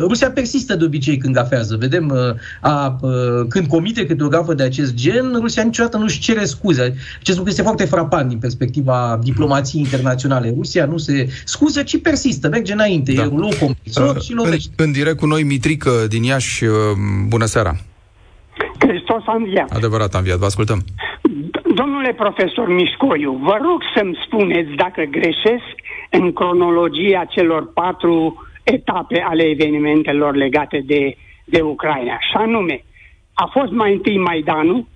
Rusia 0.00 0.30
persistă 0.30 0.76
de 0.76 0.84
obicei 0.84 1.16
când 1.16 1.34
gafează. 1.34 1.76
Vedem, 1.76 2.12
a, 2.12 2.36
a, 2.70 2.98
când 3.48 3.66
comite 3.66 4.06
câte 4.06 4.22
o 4.22 4.28
gafă 4.28 4.54
de 4.54 4.62
acest 4.62 4.94
gen, 4.94 5.38
Rusia 5.40 5.62
niciodată 5.62 5.96
nu-și 5.96 6.20
cere 6.20 6.44
scuze. 6.44 6.94
Acest 7.20 7.36
lucru 7.36 7.50
este 7.50 7.62
foarte 7.62 7.84
frapant 7.84 8.28
din 8.28 8.38
perspectiva 8.38 9.18
diplomației 9.22 9.82
internaționale. 9.82 10.52
Rusia 10.56 10.86
nu 10.86 10.98
se 10.98 11.28
scuză, 11.44 11.82
ci 11.82 12.00
persistă, 12.00 12.48
merge 12.48 12.72
înainte. 12.72 13.12
Da. 13.12 13.22
E 13.22 13.26
un 13.26 13.38
loc 13.38 13.54
compresor 13.54 14.16
uh, 14.16 14.22
și 14.22 14.32
lovește. 14.32 14.70
În, 14.76 14.84
în 14.84 14.92
direct 14.92 15.18
cu 15.18 15.26
noi, 15.26 15.42
Mitrică 15.42 15.90
din 16.08 16.22
Iași, 16.22 16.64
bună 17.28 17.44
seara! 17.44 17.76
Hristos 18.78 19.22
a 19.26 19.34
înviat. 19.34 19.70
Adevărat 19.70 20.14
a 20.14 20.18
înviat, 20.18 20.38
vă 20.38 20.44
ascultăm. 20.44 20.80
Domnule 21.74 22.12
profesor 22.12 22.68
Mișcoiu, 22.68 23.32
vă 23.32 23.58
rog 23.62 23.82
să-mi 23.96 24.18
spuneți 24.26 24.70
dacă 24.70 25.02
greșesc 25.02 25.74
în 26.10 26.32
cronologia 26.32 27.24
celor 27.24 27.72
patru 27.72 28.46
etape 28.62 29.20
ale 29.20 29.42
evenimentelor 29.42 30.34
legate 30.34 30.82
de, 30.86 31.16
de 31.44 31.60
Ucraina. 31.60 32.18
Și 32.20 32.34
anume, 32.34 32.84
a 33.34 33.48
fost 33.52 33.72
mai 33.72 33.92
întâi 33.92 34.18
Maidanul, 34.18 34.86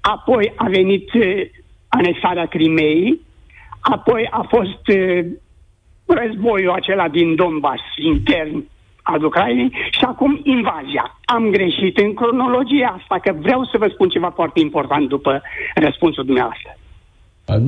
apoi 0.00 0.52
a 0.56 0.66
venit 0.68 1.12
uh, 1.12 1.40
anexarea 1.88 2.46
Crimeei, 2.46 3.20
apoi 3.80 4.28
a 4.30 4.46
fost 4.48 4.88
uh, 4.88 5.26
războiul 6.06 6.70
acela 6.70 7.08
din 7.08 7.34
Donbass 7.34 7.82
intern 7.96 8.64
al 9.12 9.24
Ucrainei 9.24 9.70
și 9.90 10.04
acum 10.12 10.40
invazia. 10.42 11.04
Am 11.24 11.50
greșit 11.50 11.98
în 11.98 12.14
cronologia 12.14 12.96
asta, 12.98 13.18
că 13.24 13.30
vreau 13.40 13.64
să 13.64 13.78
vă 13.78 13.88
spun 13.92 14.08
ceva 14.08 14.30
foarte 14.34 14.60
important 14.60 15.08
după 15.08 15.42
răspunsul 15.74 16.24
dumneavoastră. 16.24 16.70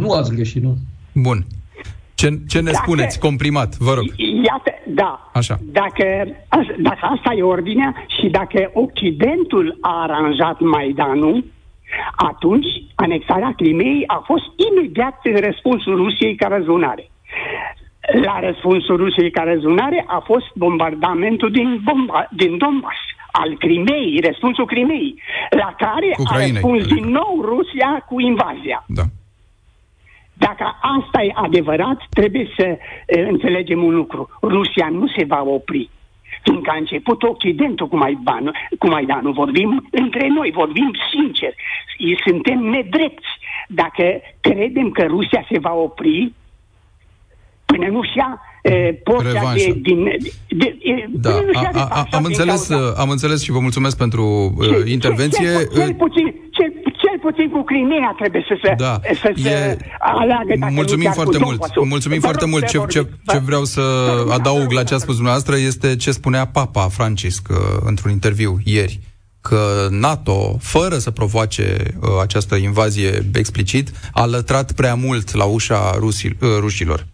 Nu 0.02 0.10
ați 0.10 0.34
greșit, 0.34 0.62
nu? 0.62 0.74
Bun. 1.14 1.38
Ce, 2.14 2.28
ce 2.48 2.60
ne 2.60 2.70
dacă, 2.70 2.84
spuneți, 2.84 3.18
comprimat, 3.18 3.76
vă 3.76 3.92
rog? 3.94 4.04
Iată, 4.48 4.72
da. 4.86 5.30
Așa. 5.32 5.56
Dacă, 5.62 6.04
dacă 6.78 7.02
asta 7.14 7.34
e 7.36 7.42
ordinea 7.42 7.94
și 8.20 8.26
dacă 8.28 8.70
Occidentul 8.72 9.78
a 9.80 10.02
aranjat 10.02 10.60
Maidanul, 10.60 11.44
atunci 12.16 12.66
anexarea 12.94 13.52
Crimeei 13.56 14.04
a 14.06 14.22
fost 14.26 14.44
imediat 14.70 15.18
răspunsul 15.40 15.96
Rusiei 15.96 16.34
ca 16.34 16.48
răzbunare 16.48 17.10
la 18.22 18.40
răspunsul 18.40 18.96
Rusiei 18.96 19.30
ca 19.30 19.42
rezonare 19.42 20.04
a 20.06 20.18
fost 20.18 20.46
bombardamentul 20.54 21.50
din, 21.50 21.80
bomba, 21.84 22.28
din 22.30 22.58
Donbass, 22.58 22.98
al 23.32 23.56
Crimei, 23.58 24.20
răspunsul 24.22 24.66
Crimei, 24.66 25.22
la 25.50 25.74
care 25.78 26.16
a 26.24 26.38
răspuns 26.38 26.84
adică. 26.84 26.94
din 26.94 27.04
nou 27.04 27.40
Rusia 27.44 28.04
cu 28.08 28.20
invazia. 28.20 28.84
Da. 28.86 29.02
Dacă 30.32 30.78
asta 30.98 31.22
e 31.22 31.32
adevărat, 31.34 31.98
trebuie 32.10 32.48
să 32.56 32.78
e, 33.06 33.20
înțelegem 33.20 33.82
un 33.82 33.94
lucru. 33.94 34.28
Rusia 34.42 34.88
nu 34.90 35.06
se 35.16 35.24
va 35.24 35.42
opri. 35.42 35.90
Fiindcă 36.42 36.70
a 36.70 36.76
început 36.76 37.22
Occidentul 37.22 37.88
cu 37.88 37.96
Maidanul, 37.96 38.54
cu 38.78 38.88
Maidanul, 38.88 39.32
vorbim 39.32 39.88
între 39.90 40.28
noi, 40.28 40.50
vorbim 40.50 40.90
sincer. 41.12 41.54
Suntem 42.26 42.58
nedrepți. 42.58 43.28
Dacă 43.68 44.20
credem 44.40 44.90
că 44.90 45.02
Rusia 45.02 45.46
se 45.50 45.58
va 45.58 45.72
opri, 45.72 46.32
până 47.70 47.86
nu-și 47.90 48.16
ia 48.16 48.30
porția 49.04 49.52
de, 49.54 49.78
din... 49.82 50.04
De, 50.48 50.76
de, 50.80 51.08
da, 51.12 51.30
a, 51.30 51.70
a, 51.72 51.88
a, 51.90 52.06
am, 52.10 52.24
înțeles, 52.24 52.70
am 52.96 53.10
înțeles 53.10 53.42
și 53.42 53.50
vă 53.50 53.58
mulțumesc 53.58 53.96
pentru 53.96 54.54
ce, 54.62 54.76
uh, 54.76 54.90
intervenție. 54.90 55.48
Cel, 55.48 55.68
cel, 55.74 55.94
puțin, 55.94 56.34
cel, 56.50 56.72
cel 56.84 57.18
puțin 57.20 57.50
cu 57.50 57.62
Crimea 57.62 58.14
trebuie 58.18 58.44
să 58.48 58.58
se, 58.62 58.74
da, 58.78 59.00
să 59.14 59.32
se 59.36 59.48
e, 59.48 59.76
aleagă. 59.98 60.54
Dacă 60.58 60.72
mulțumim 60.72 61.10
foarte 61.10 61.38
mult. 61.38 61.84
Mulțumim 61.84 62.20
foarte 62.20 62.46
mult. 62.46 62.66
Ce, 62.66 62.78
ce, 62.88 63.06
ce 63.26 63.38
vreau 63.38 63.64
să 63.64 63.80
adaug 64.30 64.70
la 64.72 64.82
ce 64.82 64.94
a 64.94 64.98
spus 64.98 65.14
dumneavoastră 65.14 65.56
este 65.56 65.96
ce 65.96 66.10
spunea 66.10 66.46
Papa 66.46 66.88
Francisc 66.88 67.48
uh, 67.50 67.56
într-un 67.84 68.10
interviu 68.10 68.58
ieri 68.64 69.00
că 69.40 69.88
NATO, 69.90 70.56
fără 70.60 70.98
să 70.98 71.10
provoace 71.10 71.76
uh, 72.00 72.08
această 72.22 72.54
invazie 72.54 73.22
explicit, 73.34 73.90
a 74.12 74.24
lătrat 74.26 74.72
prea 74.72 74.94
mult 74.94 75.34
la 75.34 75.44
ușa 75.44 75.94
rusil, 75.98 76.36
uh, 76.40 76.48
rușilor. 76.58 77.06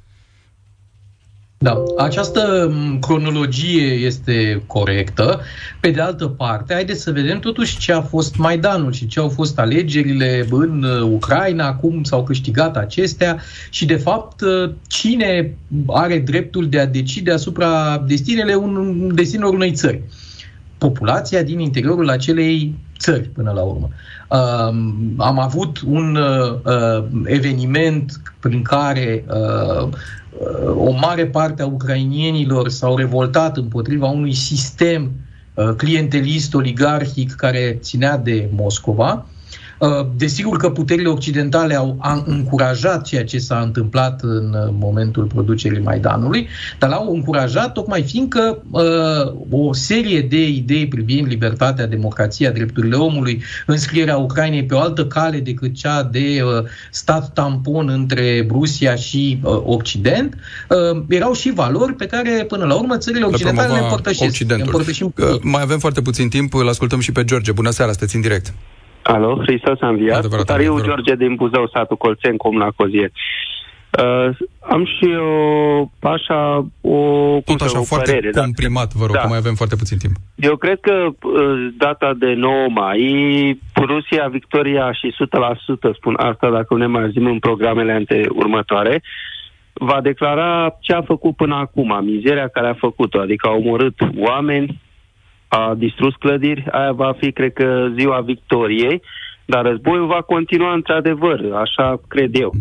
Da, 1.59 1.83
această 1.97 2.73
cronologie 3.01 3.93
este 3.93 4.63
corectă. 4.67 5.41
Pe 5.81 5.91
de 5.91 6.01
altă 6.01 6.27
parte, 6.27 6.73
haideți 6.73 7.03
să 7.03 7.13
vedem 7.13 7.39
totuși 7.39 7.79
ce 7.79 7.93
a 7.93 8.01
fost 8.01 8.37
Maidanul 8.37 8.93
și 8.93 9.07
ce 9.07 9.21
au 9.21 9.29
fost 9.29 9.59
alegerile 9.59 10.47
în 10.51 10.83
uh, 10.83 11.01
Ucraina, 11.01 11.75
cum 11.75 12.03
s-au 12.03 12.25
câștigat 12.25 12.77
acestea 12.77 13.39
și, 13.71 13.87
de 13.87 13.97
fapt, 13.97 14.41
uh, 14.41 14.71
cine 14.87 15.57
are 15.87 16.19
dreptul 16.19 16.69
de 16.69 16.81
a 16.81 16.87
decide 16.87 17.33
asupra 17.33 17.99
destinele 18.07 18.55
un, 18.55 19.11
destinelor 19.15 19.55
unei 19.55 19.73
țări. 19.73 20.03
Populația 20.79 21.43
din 21.43 21.59
interiorul 21.59 22.09
acelei 22.09 22.75
țări, 22.99 23.29
până 23.29 23.53
la 23.55 23.63
urmă. 23.63 23.89
Uh, 24.31 24.39
am 25.17 25.39
avut 25.39 25.81
un 25.87 26.17
uh, 26.17 27.05
eveniment 27.25 28.21
prin 28.41 28.63
care 28.63 29.25
uh, 29.29 29.89
o 30.77 30.91
mare 30.91 31.27
parte 31.27 31.63
a 31.63 31.67
ucrainienilor 31.67 32.69
s-au 32.69 32.97
revoltat 32.97 33.57
împotriva 33.57 34.07
unui 34.07 34.35
sistem 34.35 35.11
uh, 35.55 35.75
clientelist 35.77 36.55
oligarhic 36.55 37.35
care 37.35 37.79
ținea 37.81 38.17
de 38.17 38.49
Moscova. 38.53 39.27
Uh, 39.29 39.36
desigur 40.17 40.57
că 40.57 40.71
puterile 40.71 41.09
occidentale 41.09 41.75
au 41.75 42.25
încurajat 42.27 43.03
ceea 43.03 43.25
ce 43.25 43.39
s-a 43.39 43.59
întâmplat 43.59 44.21
în 44.23 44.55
uh, 44.55 44.75
momentul 44.79 45.25
producerii 45.25 45.81
Maidanului, 45.81 46.49
dar 46.79 46.91
l-au 46.91 47.15
încurajat 47.15 47.73
tocmai 47.73 48.03
fiindcă 48.03 48.63
uh, 48.71 48.83
o 49.51 49.73
serie 49.73 50.21
de 50.21 50.49
idei 50.49 50.89
privind 50.89 51.27
libertatea, 51.27 51.87
democrația, 51.87 52.51
drepturile 52.51 52.97
omului, 52.97 53.43
înscrierea 53.67 54.17
Ucrainei 54.17 54.65
pe 54.65 54.75
o 54.75 54.81
altă 54.81 55.07
cale 55.07 55.39
decât 55.41 55.75
cea 55.75 56.03
de 56.03 56.43
uh, 56.43 56.65
stat 56.91 57.33
tampon 57.33 57.89
între 57.89 58.47
Rusia 58.51 58.95
și 58.95 59.41
uh, 59.43 59.63
Occident, 59.65 60.35
uh, 60.69 61.03
erau 61.09 61.33
și 61.33 61.53
valori 61.53 61.95
pe 61.95 62.07
care, 62.07 62.45
până 62.49 62.65
la 62.65 62.75
urmă, 62.75 62.97
țările 62.97 63.25
occidentale 63.25 63.73
le 63.73 63.79
împărtășesc. 63.79 64.31
Occidentul. 64.31 64.85
Mai 65.43 65.63
avem 65.63 65.79
foarte 65.79 66.03
puțin 66.03 66.29
timp, 66.29 66.55
îl 66.55 66.69
ascultăm 66.69 67.01
și 67.01 67.13
pe 67.13 67.25
George. 67.25 67.53
Bună 67.53 67.71
seara, 67.71 67.91
sunteți 67.91 68.15
în 68.15 68.21
direct. 68.21 68.55
Alo, 69.07 69.39
Hristos 69.43 69.81
a 69.81 69.89
înviat. 69.89 70.19
Adevărat, 70.19 70.45
Tariu 70.45 70.73
adevărat. 70.73 71.05
George 71.05 71.25
din 71.25 71.35
Buzău, 71.35 71.69
satul 71.73 71.97
Colțen, 71.97 72.37
Comuna 72.37 72.71
Cozie. 72.77 73.13
Uh, 74.03 74.37
am 74.61 74.85
și 74.85 75.09
o, 75.15 75.89
așa, 76.01 76.67
o, 76.81 76.99
Tot 77.45 77.61
așa, 77.61 77.81
o 77.81 77.83
foarte 77.83 78.11
părere, 78.11 78.31
da. 78.31 78.41
comprimat, 78.41 78.93
vă 78.93 79.07
rog, 79.07 79.15
da. 79.15 79.21
că 79.21 79.29
mai 79.29 79.39
avem 79.39 79.55
foarte 79.55 79.77
puțin 79.77 79.99
timp. 79.99 80.15
Eu 80.35 80.57
cred 80.57 80.81
că 80.81 80.93
uh, 80.93 81.69
data 81.77 82.13
de 82.19 82.33
9 82.33 82.67
mai, 82.69 83.01
Rusia, 83.75 84.29
victoria 84.31 84.93
și 84.93 85.15
100% 85.91 85.95
spun 85.95 86.15
asta 86.19 86.51
dacă 86.51 86.77
ne 86.77 86.87
mai 86.87 87.11
zim 87.11 87.27
în 87.27 87.39
programele 87.39 87.93
ante 87.93 88.27
următoare, 88.33 89.03
va 89.73 90.01
declara 90.01 90.77
ce 90.81 90.93
a 90.93 91.03
făcut 91.03 91.37
până 91.37 91.55
acum, 91.55 92.05
mizeria 92.05 92.49
care 92.49 92.69
a 92.69 92.75
făcut-o, 92.75 93.21
adică 93.21 93.49
a 93.49 93.53
omorât 93.53 93.99
oameni, 94.19 94.81
a 95.49 95.75
distrus 95.77 96.15
clădiri, 96.15 96.65
aia 96.71 96.93
va 96.93 97.13
fi, 97.21 97.33
cred 97.33 97.53
că, 97.53 97.89
ziua 97.99 98.21
victoriei, 98.21 99.03
dar 99.45 99.65
războiul 99.65 100.07
va 100.07 100.23
continua 100.23 100.73
într-adevăr, 100.73 101.41
așa 101.55 102.01
cred 102.09 102.41
eu. 102.41 102.53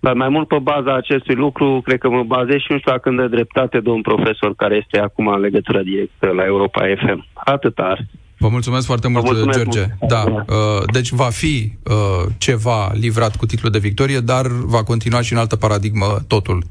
Dar 0.00 0.14
mai 0.14 0.28
mult 0.28 0.48
pe 0.48 0.58
baza 0.62 0.94
acestui 0.96 1.34
lucru, 1.34 1.80
cred 1.84 1.98
că 1.98 2.08
mă 2.08 2.22
bazez 2.22 2.58
și 2.58 2.72
nu 2.72 2.78
știu 2.78 2.90
dacă 2.90 3.10
de 3.10 3.26
dreptate 3.28 3.80
domn 3.80 4.02
profesor 4.02 4.54
care 4.54 4.74
este 4.82 4.98
acum 4.98 5.26
în 5.26 5.40
legătură 5.40 5.82
directă 5.82 6.26
la 6.26 6.44
Europa 6.44 6.82
FM. 7.00 7.26
Atât 7.34 7.78
ar. 7.78 8.06
Vă 8.38 8.48
mulțumesc 8.48 8.86
foarte 8.86 9.08
mult, 9.08 9.24
mulțumesc 9.24 9.58
George. 9.58 9.84
Mult. 10.00 10.12
Da, 10.12 10.22
uh, 10.30 10.82
deci 10.92 11.10
va 11.10 11.28
fi 11.30 11.72
uh, 11.84 12.32
ceva 12.38 12.92
livrat 12.92 13.36
cu 13.36 13.46
titlul 13.46 13.72
de 13.72 13.78
victorie, 13.78 14.18
dar 14.18 14.46
va 14.46 14.82
continua 14.82 15.20
și 15.20 15.32
în 15.32 15.38
altă 15.38 15.56
paradigmă 15.56 16.06
totul 16.28 16.62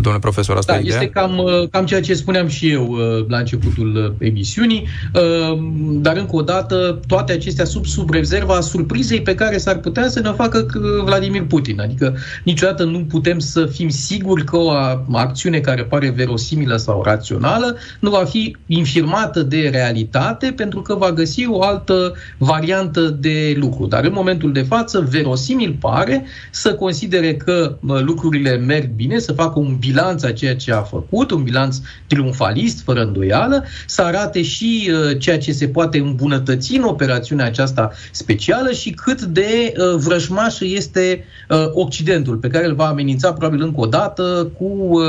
domnule 0.00 0.18
profesor, 0.18 0.56
asta 0.56 0.72
da, 0.72 0.78
e 0.78 0.82
este 0.86 1.04
ideea? 1.04 1.26
cam, 1.26 1.38
uh, 1.38 1.68
cam 1.70 1.86
ceea 1.86 2.00
ce 2.00 2.14
spuneam 2.14 2.46
și 2.46 2.70
eu 2.70 2.86
uh, 2.86 3.26
la 3.28 3.38
începutul 3.38 3.96
uh, 3.96 4.28
emisiunii, 4.28 4.86
dar 6.00 6.16
încă 6.16 6.36
o 6.36 6.42
dată 6.42 7.00
toate 7.06 7.32
acestea 7.32 7.64
sub, 7.64 7.86
sub 7.86 8.10
rezerva 8.10 8.60
surprizei 8.60 9.22
pe 9.22 9.34
care 9.34 9.58
s-ar 9.58 9.78
putea 9.78 10.08
să 10.08 10.20
ne 10.20 10.30
facă 10.30 10.66
Vladimir 11.04 11.44
Putin. 11.44 11.80
Adică 11.80 12.16
niciodată 12.44 12.84
nu 12.84 12.98
putem 12.98 13.38
să 13.38 13.66
fim 13.66 13.88
siguri 13.88 14.44
că 14.44 14.56
o 14.56 14.70
acțiune 15.12 15.58
care 15.58 15.84
pare 15.84 16.10
verosimilă 16.10 16.76
sau 16.76 17.02
rațională 17.02 17.76
nu 18.00 18.10
va 18.10 18.24
fi 18.24 18.56
infirmată 18.66 19.42
de 19.42 19.68
realitate 19.72 20.52
pentru 20.56 20.80
că 20.80 20.94
va 20.94 21.12
găsi 21.12 21.46
o 21.48 21.62
altă 21.62 22.14
variantă 22.38 23.00
de 23.00 23.54
lucru. 23.56 23.86
Dar 23.86 24.04
în 24.04 24.12
momentul 24.14 24.52
de 24.52 24.62
față, 24.62 25.06
verosimil 25.10 25.76
pare 25.80 26.24
să 26.50 26.74
considere 26.74 27.34
că 27.34 27.76
lucrurile 27.80 28.56
merg 28.56 28.90
bine, 28.94 29.18
să 29.18 29.32
facă 29.32 29.58
un 29.58 29.76
bilanț 29.86 30.22
a 30.22 30.32
ceea 30.32 30.56
ce 30.56 30.72
a 30.72 30.80
făcut, 30.80 31.30
un 31.30 31.42
bilanț 31.42 31.76
triumfalist, 32.06 32.82
fără 32.82 33.02
îndoială, 33.02 33.64
să 33.86 34.02
arate 34.02 34.42
și 34.42 34.90
uh, 34.90 35.18
ceea 35.18 35.38
ce 35.38 35.52
se 35.52 35.68
poate 35.68 35.98
îmbunătăți 35.98 36.76
în 36.76 36.82
operațiunea 36.82 37.46
aceasta 37.46 37.92
specială 38.10 38.70
și 38.72 38.90
cât 38.90 39.22
de 39.22 39.72
uh, 39.76 39.94
vrăjmașă 39.96 40.64
este 40.64 41.24
uh, 41.48 41.56
Occidentul, 41.72 42.36
pe 42.36 42.48
care 42.48 42.66
îl 42.66 42.74
va 42.74 42.86
amenința 42.86 43.32
probabil 43.32 43.62
încă 43.62 43.80
o 43.80 43.86
dată 43.86 44.50
cu 44.58 44.64
uh, 44.64 45.00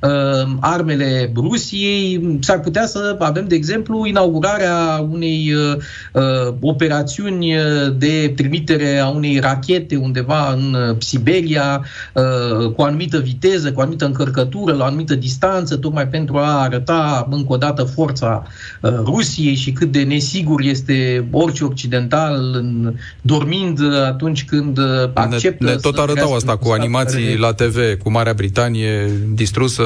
uh, 0.00 0.48
armele 0.60 1.32
Rusiei. 1.34 2.38
S-ar 2.40 2.60
putea 2.60 2.86
să 2.86 3.16
avem, 3.18 3.48
de 3.48 3.54
exemplu, 3.54 4.06
inaugurarea 4.06 5.06
unei 5.10 5.52
uh, 5.54 5.76
uh 6.12 6.54
operațiuni 6.60 7.54
de 7.98 8.32
trimitere 8.36 8.98
a 8.98 9.08
unei 9.08 9.38
rachete 9.38 9.96
undeva 9.96 10.52
în 10.52 10.74
uh, 10.74 10.96
Siberia, 10.98 11.84
uh, 12.12 12.72
cu 12.72 12.80
o 12.80 12.84
anumită 12.84 13.18
viteză, 13.18 13.72
cu 13.72 13.78
o 13.78 13.82
anumită 13.82 14.04
încărcătură 14.16 14.74
la 14.74 14.84
o 14.84 14.86
anumită 14.86 15.14
distanță, 15.14 15.76
tocmai 15.76 16.08
pentru 16.08 16.36
a 16.36 16.60
arăta 16.60 17.26
încă 17.30 17.52
o 17.52 17.56
dată 17.56 17.82
forța 17.82 18.46
uh, 18.80 18.90
Rusiei 19.04 19.54
și 19.54 19.72
cât 19.72 19.92
de 19.92 20.02
nesigur 20.02 20.60
este 20.60 21.28
orice 21.30 21.64
occidental 21.64 22.50
în, 22.54 22.94
dormind 23.20 23.80
atunci 23.94 24.44
când 24.44 24.78
uh, 24.78 25.10
acceptă... 25.14 25.64
Ne, 25.64 25.70
ne 25.70 25.76
tot 25.76 25.98
arătau 25.98 26.34
asta 26.34 26.56
cu 26.56 26.68
animații 26.68 27.24
care... 27.24 27.38
la 27.38 27.52
TV, 27.52 27.98
cu 28.02 28.10
Marea 28.10 28.34
Britanie 28.34 29.10
distrusă 29.34 29.84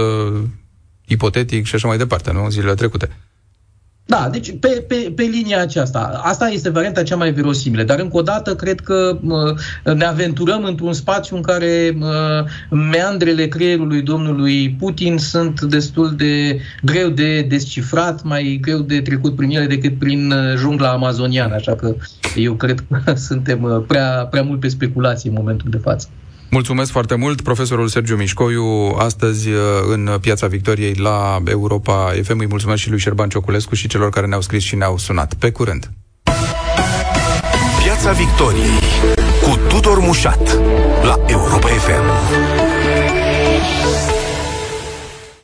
ipotetic 1.07 1.65
și 1.65 1.75
așa 1.75 1.89
mai 1.89 1.99
departe, 1.99 2.33
nu? 2.33 2.49
Zilele 2.51 2.75
trecute. 2.75 3.09
Da, 4.11 4.29
deci 4.33 4.55
pe, 4.61 4.85
pe, 4.89 5.13
pe 5.17 5.23
linia 5.23 5.61
aceasta. 5.61 6.21
Asta 6.23 6.49
este 6.49 6.69
varianta 6.69 7.03
cea 7.03 7.17
mai 7.17 7.33
verosimilă, 7.33 7.83
dar 7.83 7.99
încă 7.99 8.17
o 8.17 8.23
dată 8.23 8.55
cred 8.55 8.81
că 8.81 9.19
uh, 9.23 9.95
ne 9.95 10.05
aventurăm 10.05 10.65
într-un 10.65 10.93
spațiu 10.93 11.37
în 11.37 11.43
care 11.43 11.97
uh, 12.01 12.79
meandrele 12.91 13.49
creierului 13.49 14.03
domnului 14.03 14.71
Putin 14.79 15.19
sunt 15.19 15.61
destul 15.61 16.15
de 16.17 16.61
greu 16.83 17.09
de 17.09 17.43
descifrat, 17.43 18.23
mai 18.23 18.59
greu 18.61 18.79
de 18.79 19.01
trecut 19.01 19.37
prin 19.37 19.51
ele 19.51 19.67
decât 19.67 19.99
prin 19.99 20.31
uh, 20.31 20.57
jungla 20.57 20.89
amazoniană, 20.89 21.55
așa 21.55 21.75
că 21.75 21.95
eu 22.35 22.55
cred 22.55 22.85
că 22.89 23.15
suntem 23.29 23.63
uh, 23.63 23.83
prea, 23.87 24.27
prea 24.31 24.43
mult 24.43 24.61
pe 24.61 24.69
speculații 24.69 25.29
în 25.29 25.35
momentul 25.39 25.71
de 25.71 25.79
față. 25.79 26.09
Mulțumesc 26.51 26.91
foarte 26.91 27.15
mult, 27.15 27.41
profesorul 27.41 27.89
Sergiu 27.89 28.17
Mișcoiu, 28.17 28.95
astăzi 28.99 29.49
uh, 29.49 29.57
în 29.89 30.19
Piața 30.21 30.47
Victoriei 30.47 30.95
la 30.95 31.39
Europa 31.45 32.13
FM. 32.23 32.39
Îi 32.39 32.47
mulțumesc 32.47 32.81
și 32.81 32.91
lui 32.91 32.99
Șerban 32.99 33.29
Cioculescu 33.29 33.75
și 33.75 33.89
celor 33.89 34.11
care 34.11 34.27
ne-au 34.27 34.41
scris 34.41 34.63
și 34.63 34.77
ne-au 34.77 34.99
sunat. 34.99 35.35
Pe 35.35 35.51
curând! 35.51 35.91
Piața 37.83 38.13
Victoriei 38.13 38.79
cu 39.43 39.59
Tudor 39.69 39.99
Mușat 39.99 40.59
la 41.03 41.21
Europa 41.27 41.67
FM. 41.67 42.20